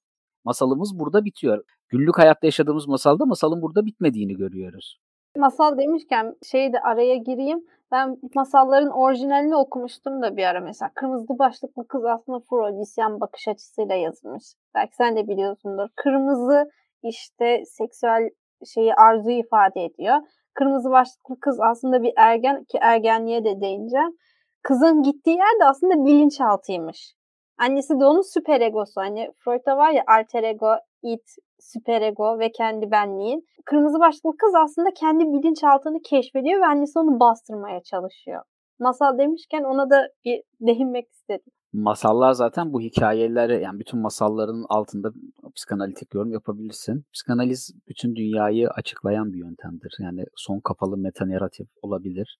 Masalımız 0.45 0.99
burada 0.99 1.25
bitiyor. 1.25 1.63
Günlük 1.89 2.17
hayatta 2.17 2.47
yaşadığımız 2.47 2.87
masalda 2.87 3.25
masalın 3.25 3.61
burada 3.61 3.85
bitmediğini 3.85 4.33
görüyoruz. 4.35 4.97
Masal 5.35 5.77
demişken 5.77 6.35
şeyi 6.43 6.73
de 6.73 6.79
araya 6.79 7.15
gireyim. 7.15 7.65
Ben 7.91 8.17
masalların 8.35 8.91
orijinalini 8.91 9.55
okumuştum 9.55 10.21
da 10.21 10.37
bir 10.37 10.43
ara 10.43 10.59
mesela. 10.59 10.91
Kırmızı 10.95 11.39
başlıklı 11.39 11.87
kız 11.87 12.05
aslında 12.05 12.39
Freudisyen 12.49 13.21
bakış 13.21 13.47
açısıyla 13.47 13.95
yazılmış. 13.95 14.43
Belki 14.75 14.95
sen 14.95 15.15
de 15.15 15.27
biliyorsundur. 15.27 15.89
Kırmızı 15.95 16.69
işte 17.03 17.63
seksüel 17.65 18.29
şeyi 18.73 18.93
arzuyu 18.95 19.37
ifade 19.37 19.85
ediyor. 19.85 20.15
Kırmızı 20.53 20.89
başlıklı 20.91 21.39
kız 21.39 21.59
aslında 21.59 22.03
bir 22.03 22.13
ergen 22.17 22.63
ki 22.63 22.77
ergenliğe 22.81 23.43
de 23.43 23.61
değineceğim. 23.61 24.17
Kızın 24.63 25.03
gittiği 25.03 25.37
yer 25.37 25.59
de 25.59 25.65
aslında 25.65 26.05
bilinçaltıymış. 26.05 27.13
Annesi 27.57 27.99
de 27.99 28.05
onun 28.05 28.33
süper 28.33 28.61
egosu. 28.61 29.01
Hani 29.01 29.31
Freud'da 29.39 29.77
var 29.77 29.91
ya 29.91 30.03
alter 30.07 30.43
ego, 30.43 30.75
it, 31.13 31.35
süper 31.59 32.01
ego 32.01 32.39
ve 32.39 32.51
kendi 32.51 32.91
benliğin. 32.91 33.45
Kırmızı 33.65 33.99
başlıklı 33.99 34.37
kız 34.37 34.55
aslında 34.55 34.89
kendi 34.99 35.23
bilinçaltını 35.23 36.01
keşfediyor 36.01 36.61
ve 36.61 36.65
annesi 36.65 36.99
onu 36.99 37.19
bastırmaya 37.19 37.83
çalışıyor. 37.83 38.41
Masal 38.79 39.17
demişken 39.17 39.63
ona 39.63 39.89
da 39.89 40.09
bir 40.25 40.41
değinmek 40.61 41.09
istedim. 41.11 41.51
Masallar 41.73 42.31
zaten 42.31 42.73
bu 42.73 42.81
hikayeleri 42.81 43.63
yani 43.63 43.79
bütün 43.79 43.99
masalların 43.99 44.65
altında 44.69 45.11
psikanalitik 45.55 46.13
yorum 46.13 46.31
yapabilirsin. 46.31 47.05
Psikanaliz 47.13 47.73
bütün 47.87 48.15
dünyayı 48.15 48.69
açıklayan 48.69 49.33
bir 49.33 49.37
yöntemdir. 49.37 49.95
Yani 49.99 50.23
son 50.35 50.59
kapalı 50.59 50.97
metaneratif 50.97 51.67
olabilir. 51.81 52.39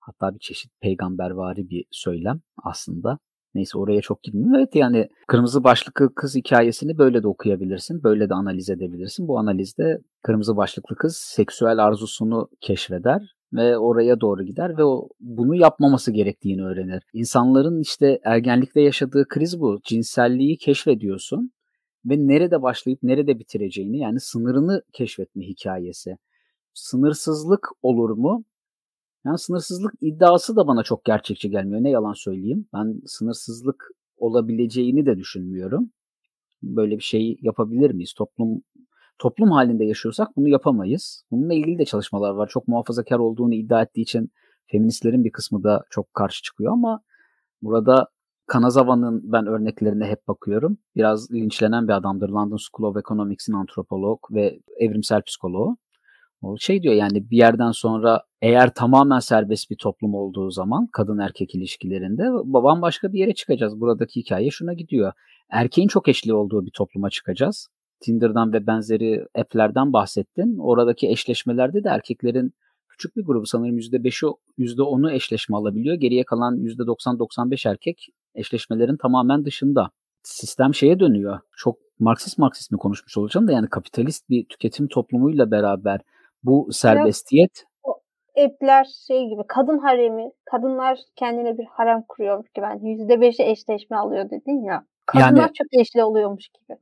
Hatta 0.00 0.34
bir 0.34 0.38
çeşit 0.38 0.72
peygambervari 0.80 1.68
bir 1.70 1.84
söylem 1.90 2.40
aslında. 2.64 3.18
Neyse 3.54 3.78
oraya 3.78 4.00
çok 4.00 4.22
girmiyorum. 4.22 4.54
Evet 4.54 4.74
yani 4.74 5.08
kırmızı 5.28 5.64
başlıklı 5.64 6.14
kız 6.14 6.34
hikayesini 6.34 6.98
böyle 6.98 7.22
de 7.22 7.28
okuyabilirsin. 7.28 8.02
Böyle 8.02 8.28
de 8.28 8.34
analiz 8.34 8.70
edebilirsin. 8.70 9.28
Bu 9.28 9.38
analizde 9.38 9.98
kırmızı 10.22 10.56
başlıklı 10.56 10.96
kız 10.96 11.16
seksüel 11.16 11.78
arzusunu 11.78 12.48
keşfeder 12.60 13.22
ve 13.52 13.78
oraya 13.78 14.20
doğru 14.20 14.42
gider 14.42 14.78
ve 14.78 14.84
o 14.84 15.08
bunu 15.20 15.54
yapmaması 15.54 16.12
gerektiğini 16.12 16.62
öğrenir. 16.62 17.02
İnsanların 17.12 17.80
işte 17.80 18.20
ergenlikte 18.24 18.80
yaşadığı 18.80 19.24
kriz 19.28 19.60
bu. 19.60 19.80
Cinselliği 19.84 20.56
keşfediyorsun 20.56 21.52
ve 22.04 22.16
nerede 22.18 22.62
başlayıp 22.62 23.02
nerede 23.02 23.38
bitireceğini 23.38 23.98
yani 23.98 24.20
sınırını 24.20 24.82
keşfetme 24.92 25.44
hikayesi. 25.44 26.16
Sınırsızlık 26.74 27.68
olur 27.82 28.10
mu? 28.10 28.44
Yani 29.26 29.38
sınırsızlık 29.38 29.92
iddiası 30.00 30.56
da 30.56 30.66
bana 30.66 30.82
çok 30.82 31.04
gerçekçi 31.04 31.50
gelmiyor. 31.50 31.82
Ne 31.82 31.90
yalan 31.90 32.12
söyleyeyim. 32.12 32.66
Ben 32.74 33.02
sınırsızlık 33.06 33.84
olabileceğini 34.16 35.06
de 35.06 35.16
düşünmüyorum. 35.16 35.90
Böyle 36.62 36.96
bir 36.96 37.02
şey 37.02 37.38
yapabilir 37.42 37.90
miyiz? 37.90 38.12
Toplum 38.16 38.62
toplum 39.18 39.50
halinde 39.50 39.84
yaşıyorsak 39.84 40.28
bunu 40.36 40.48
yapamayız. 40.48 41.24
Bununla 41.30 41.54
ilgili 41.54 41.78
de 41.78 41.84
çalışmalar 41.84 42.30
var. 42.30 42.48
Çok 42.48 42.68
muhafazakar 42.68 43.18
olduğunu 43.18 43.54
iddia 43.54 43.82
ettiği 43.82 44.02
için 44.02 44.30
feministlerin 44.66 45.24
bir 45.24 45.32
kısmı 45.32 45.64
da 45.64 45.84
çok 45.90 46.14
karşı 46.14 46.42
çıkıyor 46.42 46.72
ama 46.72 47.00
burada 47.62 48.06
Kanazawa'nın 48.46 49.32
ben 49.32 49.46
örneklerine 49.46 50.06
hep 50.06 50.28
bakıyorum. 50.28 50.78
Biraz 50.96 51.32
linçlenen 51.32 51.88
bir 51.88 51.92
adamdır. 51.92 52.28
London 52.28 52.56
School 52.56 52.90
of 52.90 52.96
Economics'in 52.96 53.52
antropolog 53.52 54.18
ve 54.30 54.60
evrimsel 54.78 55.22
psikoloğu. 55.22 55.76
O 56.42 56.56
şey 56.58 56.82
diyor 56.82 56.94
yani 56.94 57.30
bir 57.30 57.36
yerden 57.36 57.70
sonra 57.70 58.22
eğer 58.42 58.74
tamamen 58.74 59.18
serbest 59.18 59.70
bir 59.70 59.76
toplum 59.76 60.14
olduğu 60.14 60.50
zaman 60.50 60.88
kadın 60.92 61.18
erkek 61.18 61.54
ilişkilerinde 61.54 62.22
babam 62.44 62.82
başka 62.82 63.12
bir 63.12 63.18
yere 63.18 63.34
çıkacağız. 63.34 63.80
Buradaki 63.80 64.20
hikaye 64.20 64.50
şuna 64.50 64.72
gidiyor. 64.72 65.12
Erkeğin 65.50 65.88
çok 65.88 66.08
eşli 66.08 66.34
olduğu 66.34 66.66
bir 66.66 66.70
topluma 66.70 67.10
çıkacağız. 67.10 67.68
Tinder'dan 68.00 68.52
ve 68.52 68.66
benzeri 68.66 69.26
app'lerden 69.38 69.92
bahsettin. 69.92 70.58
Oradaki 70.58 71.08
eşleşmelerde 71.08 71.84
de 71.84 71.88
erkeklerin 71.88 72.52
küçük 72.88 73.16
bir 73.16 73.24
grubu 73.24 73.46
sanırım 73.46 73.78
%5'i 73.78 74.34
%10'u 74.58 75.10
eşleşme 75.10 75.56
alabiliyor. 75.56 75.94
Geriye 75.94 76.24
kalan 76.24 76.56
%90-95 76.56 77.68
erkek 77.68 78.08
eşleşmelerin 78.34 78.96
tamamen 78.96 79.44
dışında. 79.44 79.90
Sistem 80.22 80.74
şeye 80.74 81.00
dönüyor. 81.00 81.38
Çok 81.56 81.78
Marksist 81.98 82.38
Marksist 82.38 82.70
mi 82.70 82.78
konuşmuş 82.78 83.16
olacağım 83.16 83.48
da 83.48 83.52
yani 83.52 83.68
kapitalist 83.68 84.28
bir 84.30 84.46
tüketim 84.48 84.88
toplumuyla 84.88 85.50
beraber 85.50 86.00
bu 86.42 86.68
serbestiyet 86.72 87.64
app'ler 88.44 88.86
şey 89.06 89.28
gibi 89.28 89.42
kadın 89.48 89.78
haremi, 89.78 90.30
kadınlar 90.50 90.98
kendine 91.16 91.58
bir 91.58 91.64
harem 91.64 92.04
kuruyormuş 92.08 92.46
gibi. 92.54 92.64
Yani 92.64 92.80
%5'i 92.80 93.50
eşleşme 93.50 93.96
alıyor 93.96 94.30
dedin 94.30 94.64
ya. 94.64 94.84
Kadınlar 95.06 95.40
yani, 95.40 95.52
çok 95.54 95.66
eşli 95.80 96.04
oluyormuş 96.04 96.48
gibi. 96.48 96.78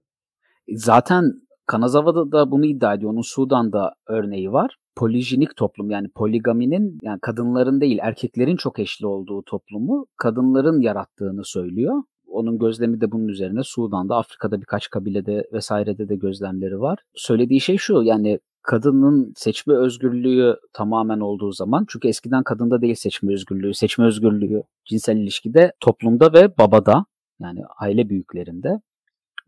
Zaten 0.68 1.24
Kanazawa'da 1.66 2.32
da 2.32 2.50
bunu 2.50 2.64
iddia 2.64 2.94
ediyor. 2.94 3.12
Onun 3.12 3.20
Sudan'da 3.20 3.94
örneği 4.06 4.52
var. 4.52 4.76
Polijinik 4.96 5.56
toplum 5.56 5.90
yani 5.90 6.08
poligaminin 6.08 6.98
yani 7.02 7.20
kadınların 7.20 7.80
değil 7.80 7.98
erkeklerin 8.02 8.56
çok 8.56 8.78
eşli 8.78 9.06
olduğu 9.06 9.42
toplumu 9.42 10.06
kadınların 10.16 10.80
yarattığını 10.80 11.44
söylüyor. 11.44 12.02
Onun 12.28 12.58
gözlemi 12.58 13.00
de 13.00 13.12
bunun 13.12 13.28
üzerine 13.28 13.60
Sudan'da, 13.62 14.16
Afrika'da 14.16 14.60
birkaç 14.60 14.90
kabilede 14.90 15.44
vesairede 15.52 16.08
de 16.08 16.16
gözlemleri 16.16 16.80
var. 16.80 16.98
Söylediği 17.14 17.60
şey 17.60 17.76
şu 17.76 18.02
yani 18.02 18.38
kadının 18.68 19.32
seçme 19.36 19.74
özgürlüğü 19.74 20.56
tamamen 20.72 21.20
olduğu 21.20 21.52
zaman 21.52 21.86
çünkü 21.88 22.08
eskiden 22.08 22.42
kadında 22.42 22.80
değil 22.80 22.94
seçme 22.94 23.32
özgürlüğü, 23.32 23.74
seçme 23.74 24.06
özgürlüğü 24.06 24.62
cinsel 24.84 25.16
ilişkide 25.16 25.72
toplumda 25.80 26.32
ve 26.32 26.58
babada 26.58 27.04
yani 27.40 27.60
aile 27.80 28.08
büyüklerinde 28.08 28.80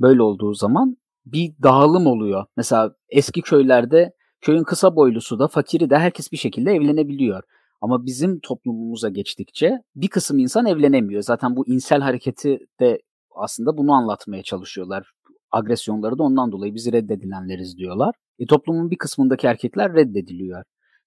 böyle 0.01 0.23
olduğu 0.23 0.55
zaman 0.55 0.97
bir 1.27 1.53
dağılım 1.63 2.07
oluyor. 2.07 2.45
Mesela 2.57 2.95
eski 3.09 3.43
köylerde 3.43 4.13
köyün 4.41 4.65
kısa 4.65 4.97
boylusu 4.97 5.39
da 5.39 5.49
fakiri 5.49 5.91
de 5.91 5.99
herkes 5.99 6.33
bir 6.33 6.37
şekilde 6.37 6.73
evlenebiliyor. 6.73 7.43
Ama 7.81 8.07
bizim 8.07 8.41
toplumumuza 8.41 9.09
geçtikçe 9.09 9.79
bir 9.97 10.09
kısım 10.09 10.39
insan 10.39 10.67
evlenemiyor. 10.67 11.23
Zaten 11.23 11.57
bu 11.57 11.69
insel 11.69 12.01
hareketi 12.01 12.59
de 12.81 13.03
aslında 13.37 13.77
bunu 13.77 13.93
anlatmaya 13.93 14.43
çalışıyorlar. 14.43 15.13
Agresyonları 15.51 16.19
da 16.19 16.23
ondan 16.23 16.53
dolayı 16.53 16.75
bizi 16.75 16.93
reddedilenleriz 16.93 17.77
diyorlar. 17.77 18.15
E, 18.41 18.47
toplumun 18.47 18.91
bir 18.91 18.99
kısmındaki 18.99 19.47
erkekler 19.47 19.95
reddediliyor. 19.95 20.63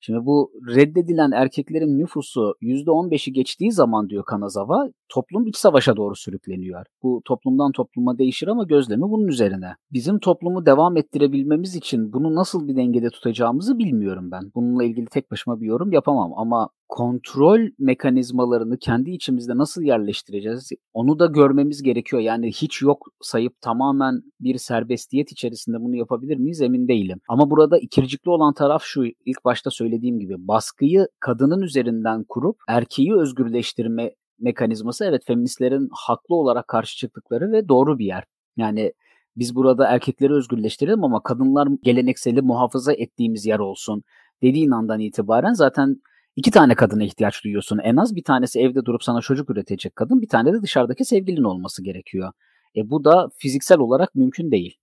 Şimdi 0.06 0.26
bu 0.26 0.52
reddedilen 0.76 1.32
erkeklerin 1.32 2.00
nüfusu 2.00 2.56
%15'i 2.62 3.34
geçtiği 3.34 3.72
zaman 3.72 4.10
diyor 4.10 4.26
Kanazawa 4.26 4.90
toplum 5.10 5.48
iç 5.48 5.58
savaşa 5.58 5.96
doğru 5.96 6.16
sürükleniyor. 6.16 6.86
Bu 7.04 7.22
toplumdan 7.26 7.72
topluma 7.72 8.18
değişir 8.18 8.48
ama 8.48 8.64
gözlemi 8.64 9.02
bunun 9.02 9.28
üzerine. 9.28 9.76
Bizim 9.92 10.20
toplumu 10.20 10.66
devam 10.66 10.98
ettirebilmemiz 10.98 11.76
için 11.76 12.14
bunu 12.14 12.36
nasıl 12.36 12.68
bir 12.68 12.76
dengede 12.76 13.10
tutacağımızı 13.10 13.78
bilmiyorum 13.78 14.32
ben. 14.32 14.52
Bununla 14.56 14.84
ilgili 14.84 15.06
tek 15.06 15.32
başıma 15.32 15.62
bir 15.62 15.66
yorum 15.66 15.92
yapamam 15.92 16.34
ama 16.36 16.70
kontrol 16.94 17.60
mekanizmalarını 17.80 18.78
kendi 18.78 19.12
içimizde 19.12 19.58
nasıl 19.58 19.82
yerleştireceğiz 19.82 20.70
onu 20.94 21.20
da 21.20 21.26
görmemiz 21.26 21.84
gerekiyor. 21.84 22.22
Yani 22.22 22.48
hiç 22.48 22.82
yok 22.82 23.08
sayıp 23.22 23.62
tamamen 23.62 24.22
bir 24.40 24.58
serbestiyet 24.58 25.32
içerisinde 25.32 25.78
bunu 25.80 25.96
yapabilir 25.96 26.38
miyiz 26.38 26.62
emin 26.62 26.88
değilim. 26.88 27.20
Ama 27.30 27.50
burada 27.50 27.78
ikircikli 27.78 28.30
olan 28.30 28.54
taraf 28.54 28.84
şu 28.86 29.04
ilk 29.06 29.46
başta 29.46 29.72
söylediğim 29.72 30.20
gibi 30.20 30.36
baskıyı 30.38 31.08
kadının 31.20 31.62
üzerinden 31.62 32.26
kurup 32.30 32.58
erkeği 32.68 33.16
özgürleştirme 33.16 34.12
mekanizması 34.40 35.06
evet 35.06 35.22
feministlerin 35.28 35.90
haklı 35.92 36.36
olarak 36.36 36.68
karşı 36.68 36.98
çıktıkları 36.98 37.52
ve 37.52 37.70
doğru 37.70 38.00
bir 38.00 38.06
yer. 38.06 38.24
Yani 38.58 38.94
biz 39.38 39.56
burada 39.56 39.88
erkekleri 39.88 40.34
özgürleştirelim 40.34 41.04
ama 41.04 41.24
kadınlar 41.24 41.68
gelenekseli 41.84 42.42
muhafaza 42.42 42.94
ettiğimiz 42.94 43.46
yer 43.46 43.60
olsun 43.60 44.04
dediğin 44.42 44.72
andan 44.72 45.00
itibaren 45.00 45.54
zaten 45.54 46.02
iki 46.36 46.52
tane 46.52 46.76
kadına 46.76 47.04
ihtiyaç 47.04 47.44
duyuyorsun 47.44 47.80
en 47.84 47.96
az. 47.96 48.16
Bir 48.16 48.24
tanesi 48.24 48.60
evde 48.60 48.86
durup 48.86 49.04
sana 49.04 49.22
çocuk 49.22 49.50
üretecek 49.50 49.96
kadın, 49.96 50.22
bir 50.22 50.28
tane 50.28 50.54
de 50.54 50.62
dışarıdaki 50.62 51.06
sevgilin 51.06 51.44
olması 51.44 51.84
gerekiyor. 51.84 52.32
E 52.76 52.90
bu 52.90 53.04
da 53.04 53.30
fiziksel 53.38 53.80
olarak 53.80 54.16
mümkün 54.16 54.52
değil. 54.52 54.78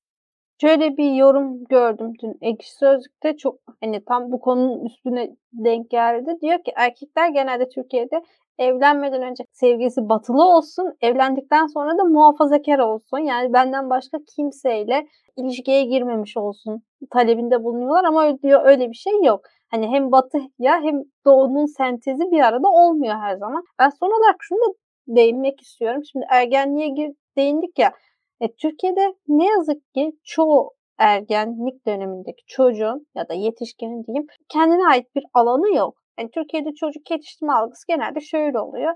Şöyle 0.61 0.97
bir 0.97 1.13
yorum 1.15 1.65
gördüm 1.65 2.13
dün 2.23 2.39
Ekşi 2.41 2.77
Sözlük'te 2.77 3.37
çok 3.37 3.59
hani 3.81 4.05
tam 4.05 4.33
bu 4.33 4.41
konunun 4.41 4.85
üstüne 4.85 5.31
denk 5.53 5.91
geldi. 5.91 6.37
Diyor 6.43 6.59
ki 6.65 6.73
erkekler 6.77 7.29
genelde 7.29 7.69
Türkiye'de 7.69 8.23
evlenmeden 8.59 9.23
önce 9.23 9.45
sevgisi 9.53 10.09
batılı 10.09 10.45
olsun, 10.45 10.95
evlendikten 11.01 11.67
sonra 11.67 11.99
da 11.99 12.05
muhafazakar 12.05 12.79
olsun. 12.79 13.19
Yani 13.19 13.53
benden 13.53 13.91
başka 13.91 14.19
kimseyle 14.37 15.07
ilişkiye 15.37 15.85
girmemiş 15.85 16.37
olsun 16.37 16.83
talebinde 17.11 17.65
bulunuyorlar 17.65 18.05
ama 18.05 18.43
diyor 18.43 18.61
öyle 18.65 18.91
bir 18.91 18.97
şey 18.97 19.23
yok. 19.25 19.41
Hani 19.71 19.89
hem 19.89 20.13
batı 20.13 20.39
ya 20.59 20.81
hem 20.83 21.03
doğunun 21.27 21.67
sentezi 21.67 22.31
bir 22.31 22.41
arada 22.41 22.69
olmuyor 22.69 23.15
her 23.15 23.37
zaman. 23.37 23.65
Ben 23.79 23.89
son 23.89 24.21
olarak 24.21 24.37
şunu 24.41 24.59
da 24.59 24.75
değinmek 25.09 25.61
istiyorum. 25.61 26.03
Şimdi 26.13 26.27
ergenliğe 26.31 26.89
gir, 26.89 27.13
değindik 27.37 27.79
ya. 27.79 27.93
E, 28.41 28.55
Türkiye'de 28.55 29.15
ne 29.29 29.47
yazık 29.47 29.95
ki 29.95 30.13
çoğu 30.25 30.71
ergenlik 30.99 31.87
dönemindeki 31.87 32.43
çocuğun 32.47 33.07
ya 33.15 33.29
da 33.29 33.35
yetişkinin 33.35 34.05
diyeyim 34.05 34.27
kendine 34.49 34.89
ait 34.91 35.15
bir 35.15 35.25
alanı 35.35 35.77
yok. 35.77 35.95
Yani 36.19 36.31
Türkiye'de 36.31 36.75
çocuk 36.75 37.11
yetiştirme 37.11 37.53
algısı 37.53 37.87
genelde 37.89 38.21
şöyle 38.21 38.59
oluyor. 38.59 38.95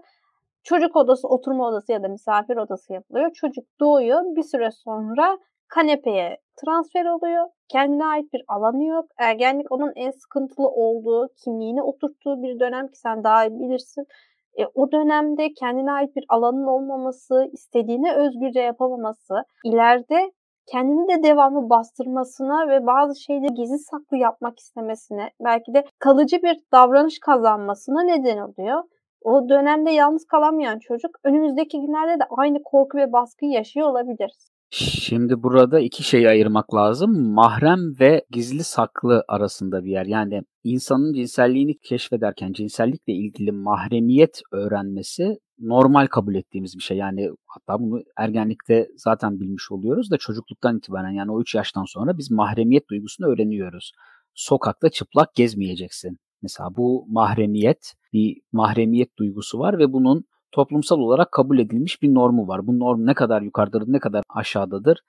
Çocuk 0.62 0.96
odası, 0.96 1.28
oturma 1.28 1.68
odası 1.68 1.92
ya 1.92 2.02
da 2.02 2.09
misafir 2.09 2.57
odası 2.57 2.92
yapılıyor. 2.92 3.30
Çocuk 3.35 3.64
doğuyor. 3.80 4.22
Bir 4.37 4.42
süre 4.42 4.70
sonra 4.70 5.38
kanepeye 5.68 6.38
transfer 6.64 7.04
oluyor. 7.04 7.46
Kendine 7.68 8.07
ait 8.07 8.33
bir 8.33 8.42
alanı 8.48 8.85
yok. 8.85 9.04
Ergenlik 9.18 9.72
onun 9.72 9.92
en 9.96 10.11
sıkıntılı 10.11 10.68
olduğu, 10.68 11.28
kimliğini 11.44 11.83
oturttuğu 11.83 12.42
bir 12.42 12.61
dönem 12.61 12.88
ki 12.88 12.98
sen 12.98 13.24
daha 13.24 13.46
iyi 13.46 13.61
bilirsin. 13.61 14.07
E, 14.58 14.66
o 14.74 14.92
dönemde 14.92 15.52
kendine 15.52 15.92
ait 15.92 16.16
bir 16.16 16.24
alanın 16.28 16.66
olmaması, 16.66 17.50
istediğini 17.52 18.12
özgürce 18.14 18.60
yapamaması, 18.60 19.34
ileride 19.64 20.32
kendini 20.66 21.08
de 21.08 21.22
devamlı 21.22 21.70
bastırmasına 21.70 22.68
ve 22.68 22.86
bazı 22.86 23.20
şeyleri 23.20 23.54
gizli 23.54 23.78
saklı 23.78 24.16
yapmak 24.16 24.58
istemesine, 24.58 25.30
belki 25.44 25.74
de 25.74 25.84
kalıcı 25.98 26.42
bir 26.42 26.56
davranış 26.72 27.18
kazanmasına 27.18 28.02
neden 28.02 28.38
oluyor. 28.38 28.82
O 29.22 29.48
dönemde 29.48 29.90
yalnız 29.90 30.26
kalamayan 30.26 30.78
çocuk 30.78 31.10
önümüzdeki 31.24 31.80
günlerde 31.80 32.20
de 32.20 32.24
aynı 32.30 32.62
korku 32.62 32.98
ve 32.98 33.12
baskıyı 33.12 33.52
yaşıyor 33.52 33.88
olabilir. 33.88 34.30
Şimdi 34.76 35.42
burada 35.42 35.80
iki 35.80 36.02
şeyi 36.02 36.28
ayırmak 36.28 36.74
lazım. 36.74 37.32
Mahrem 37.32 38.00
ve 38.00 38.24
gizli 38.30 38.64
saklı 38.64 39.24
arasında 39.28 39.84
bir 39.84 39.90
yer. 39.90 40.06
Yani 40.06 40.42
insanın 40.64 41.12
cinselliğini 41.12 41.78
keşfederken 41.78 42.52
cinsellikle 42.52 43.12
ilgili 43.12 43.52
mahremiyet 43.52 44.40
öğrenmesi 44.52 45.38
normal 45.58 46.06
kabul 46.06 46.34
ettiğimiz 46.34 46.76
bir 46.76 46.82
şey. 46.82 46.96
Yani 46.96 47.30
hatta 47.46 47.80
bunu 47.80 48.02
ergenlikte 48.16 48.88
zaten 48.96 49.40
bilmiş 49.40 49.72
oluyoruz 49.72 50.10
da 50.10 50.16
çocukluktan 50.16 50.76
itibaren 50.78 51.10
yani 51.10 51.32
o 51.32 51.40
3 51.40 51.54
yaştan 51.54 51.84
sonra 51.84 52.18
biz 52.18 52.30
mahremiyet 52.30 52.90
duygusunu 52.90 53.26
öğreniyoruz. 53.26 53.92
Sokakta 54.34 54.88
çıplak 54.88 55.34
gezmeyeceksin. 55.34 56.18
Mesela 56.42 56.68
bu 56.76 57.06
mahremiyet, 57.08 57.94
bir 58.12 58.40
mahremiyet 58.52 59.18
duygusu 59.18 59.58
var 59.58 59.78
ve 59.78 59.92
bunun 59.92 60.24
toplumsal 60.54 60.98
olarak 60.98 61.32
kabul 61.32 61.58
edilmiş 61.58 62.02
bir 62.02 62.14
normu 62.14 62.48
var. 62.48 62.66
Bu 62.66 62.78
norm 62.78 63.06
ne 63.06 63.14
kadar 63.14 63.42
yukarıdadır, 63.42 63.92
ne 63.92 63.98
kadar 63.98 64.22
aşağıdadır, 64.28 65.00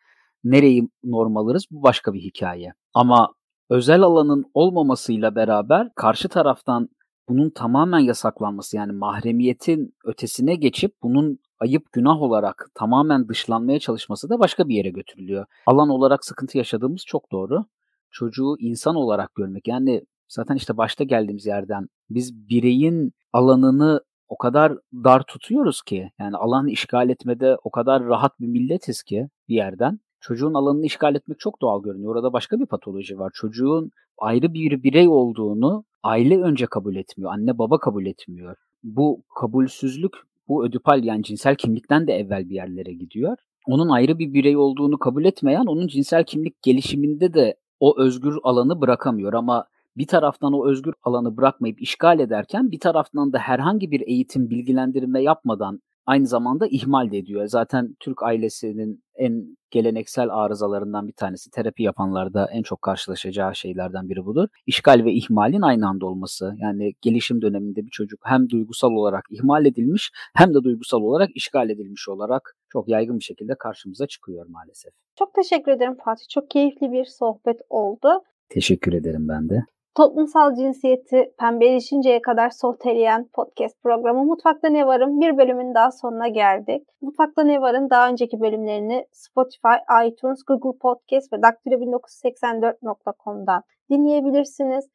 nereyi 0.44 0.90
norm 1.04 1.38
alırız 1.38 1.66
bu 1.72 1.84
başka 1.84 2.14
bir 2.14 2.20
hikaye. 2.20 2.74
Ama 2.94 3.34
özel 3.70 4.02
alanın 4.02 4.46
olmamasıyla 4.54 5.36
beraber 5.36 5.90
karşı 5.96 6.30
taraftan 6.30 6.90
bunun 7.30 7.50
tamamen 7.50 8.00
yasaklanması 8.00 8.78
yani 8.78 8.92
mahremiyetin 8.92 9.94
ötesine 10.06 10.56
geçip 10.56 10.92
bunun 11.04 11.40
ayıp 11.60 11.92
günah 11.92 12.22
olarak 12.22 12.70
tamamen 12.76 13.28
dışlanmaya 13.28 13.80
çalışması 13.80 14.30
da 14.30 14.40
başka 14.40 14.68
bir 14.68 14.76
yere 14.76 14.90
götürülüyor. 14.90 15.46
Alan 15.66 15.90
olarak 15.90 16.26
sıkıntı 16.26 16.58
yaşadığımız 16.58 17.02
çok 17.06 17.32
doğru. 17.32 17.66
Çocuğu 18.12 18.56
insan 18.60 18.96
olarak 18.96 19.36
görmek 19.36 19.68
yani 19.68 20.02
zaten 20.28 20.56
işte 20.56 20.78
başta 20.78 21.04
geldiğimiz 21.04 21.46
yerden 21.46 21.88
biz 22.10 22.50
bireyin 22.50 23.12
alanını 23.34 24.02
o 24.28 24.38
kadar 24.38 24.74
dar 24.94 25.24
tutuyoruz 25.24 25.82
ki 25.82 26.12
yani 26.20 26.38
alanı 26.38 26.70
işgal 26.70 27.10
etmede 27.10 27.58
o 27.64 27.72
kadar 27.72 28.06
rahat 28.06 28.40
bir 28.40 28.48
milletiz 28.48 29.04
ki 29.04 29.30
bir 29.50 29.56
yerden. 29.56 30.00
Çocuğun 30.20 30.54
alanını 30.54 30.86
işgal 30.86 31.16
etmek 31.16 31.40
çok 31.40 31.62
doğal 31.62 31.84
görünüyor. 31.84 32.16
Orada 32.16 32.34
başka 32.34 32.60
bir 32.60 32.66
patoloji 32.66 33.20
var. 33.20 33.32
Çocuğun 33.34 33.92
ayrı 34.18 34.54
bir 34.54 34.84
birey 34.84 35.08
olduğunu 35.08 35.84
aile 36.04 36.42
önce 36.42 36.66
kabul 36.66 36.96
etmiyor. 36.96 37.32
Anne 37.32 37.58
baba 37.58 37.80
kabul 37.80 38.06
etmiyor. 38.06 38.56
Bu 38.84 39.24
kabulsüzlük 39.40 40.14
bu 40.48 40.66
ödipal 40.66 41.04
yani 41.04 41.24
cinsel 41.24 41.56
kimlikten 41.56 42.08
de 42.08 42.14
evvel 42.14 42.50
bir 42.50 42.56
yerlere 42.56 42.94
gidiyor. 42.94 43.38
Onun 43.68 43.90
ayrı 43.90 44.20
bir 44.20 44.34
birey 44.34 44.58
olduğunu 44.58 45.00
kabul 45.00 45.26
etmeyen 45.26 45.66
onun 45.66 45.88
cinsel 45.88 46.24
kimlik 46.24 46.62
gelişiminde 46.62 47.34
de 47.34 47.56
o 47.80 48.00
özgür 48.00 48.38
alanı 48.44 48.82
bırakamıyor 48.82 49.34
ama 49.34 49.68
bir 49.98 50.08
taraftan 50.08 50.54
o 50.54 50.68
özgür 50.68 50.94
alanı 51.04 51.38
bırakmayıp 51.38 51.82
işgal 51.82 52.20
ederken 52.20 52.72
bir 52.72 52.80
taraftan 52.80 53.34
da 53.34 53.40
herhangi 53.40 53.92
bir 53.92 54.02
eğitim, 54.08 54.50
bilgilendirme 54.50 55.22
yapmadan 55.22 55.80
aynı 56.06 56.28
zamanda 56.28 56.68
ihmal 56.68 57.12
de 57.12 57.18
ediyor. 57.18 57.48
Zaten 57.48 57.96
Türk 58.00 58.24
ailesinin 58.24 59.04
en 59.16 59.58
geleneksel 59.72 60.30
arızalarından 60.30 61.08
bir 61.08 61.14
tanesi 61.14 61.52
terapi 61.52 61.84
yapanlarda 61.84 62.50
en 62.52 62.64
çok 62.64 62.82
karşılaşacağı 62.82 63.56
şeylerden 63.56 64.10
biri 64.10 64.26
budur. 64.26 64.48
İşgal 64.66 65.06
ve 65.06 65.14
ihmalin 65.14 65.62
aynı 65.62 65.88
anda 65.88 66.06
olması. 66.06 66.54
Yani 66.58 66.94
gelişim 67.02 67.42
döneminde 67.42 67.86
bir 67.86 67.92
çocuk 67.92 68.20
hem 68.24 68.50
duygusal 68.50 68.92
olarak 68.92 69.26
ihmal 69.30 69.66
edilmiş 69.66 70.12
hem 70.34 70.54
de 70.54 70.64
duygusal 70.64 71.02
olarak 71.02 71.30
işgal 71.36 71.70
edilmiş 71.70 72.10
olarak 72.10 72.56
çok 72.70 72.90
yaygın 72.90 73.20
bir 73.20 73.24
şekilde 73.24 73.56
karşımıza 73.60 74.08
çıkıyor 74.08 74.46
maalesef. 74.50 74.94
Çok 75.20 75.34
teşekkür 75.34 75.72
ederim 75.72 75.98
Fatih. 76.06 76.26
Çok 76.30 76.50
keyifli 76.50 76.92
bir 76.92 77.06
sohbet 77.06 77.62
oldu. 77.70 78.08
Teşekkür 78.50 78.94
ederim 78.94 79.28
ben 79.28 79.50
de. 79.50 79.66
Toplumsal 79.96 80.56
cinsiyeti 80.56 81.34
pembeleşinceye 81.40 82.22
kadar 82.22 82.50
sohteleyen 82.50 83.30
podcast 83.34 83.84
programı 83.84 84.24
Mutfakta 84.24 84.70
Ne 84.70 84.88
Var'ın 84.88 85.22
bir 85.22 85.38
bölümün 85.38 85.76
daha 85.76 85.92
sonuna 85.92 86.28
geldik. 86.28 86.88
Mutfakta 87.02 87.44
Ne 87.44 87.62
Var'ın 87.62 87.90
daha 87.90 88.10
önceki 88.10 88.42
bölümlerini 88.42 89.08
Spotify, 89.12 89.76
iTunes, 90.08 90.44
Google 90.48 90.80
Podcast 90.80 91.34
ve 91.34 91.38
daktilo1984.com'dan 91.38 93.64
dinleyebilirsiniz. 93.90 94.86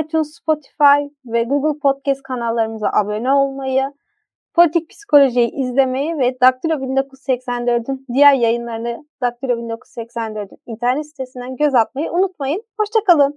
iTunes, 0.00 0.38
Spotify 0.40 1.00
ve 1.26 1.42
Google 1.42 1.78
Podcast 1.78 2.22
kanallarımıza 2.22 2.90
abone 2.92 3.32
olmayı, 3.32 3.92
Politik 4.54 4.90
Psikolojiyi 4.90 5.50
izlemeyi 5.50 6.18
ve 6.18 6.40
Daktilo 6.40 6.74
1984'ün 6.74 8.06
diğer 8.14 8.34
yayınlarını 8.34 9.04
Daktilo 9.20 9.52
1984'ün 9.52 10.58
internet 10.66 11.06
sitesinden 11.06 11.56
göz 11.56 11.74
atmayı 11.74 12.12
unutmayın. 12.12 12.62
Hoşçakalın. 12.80 13.36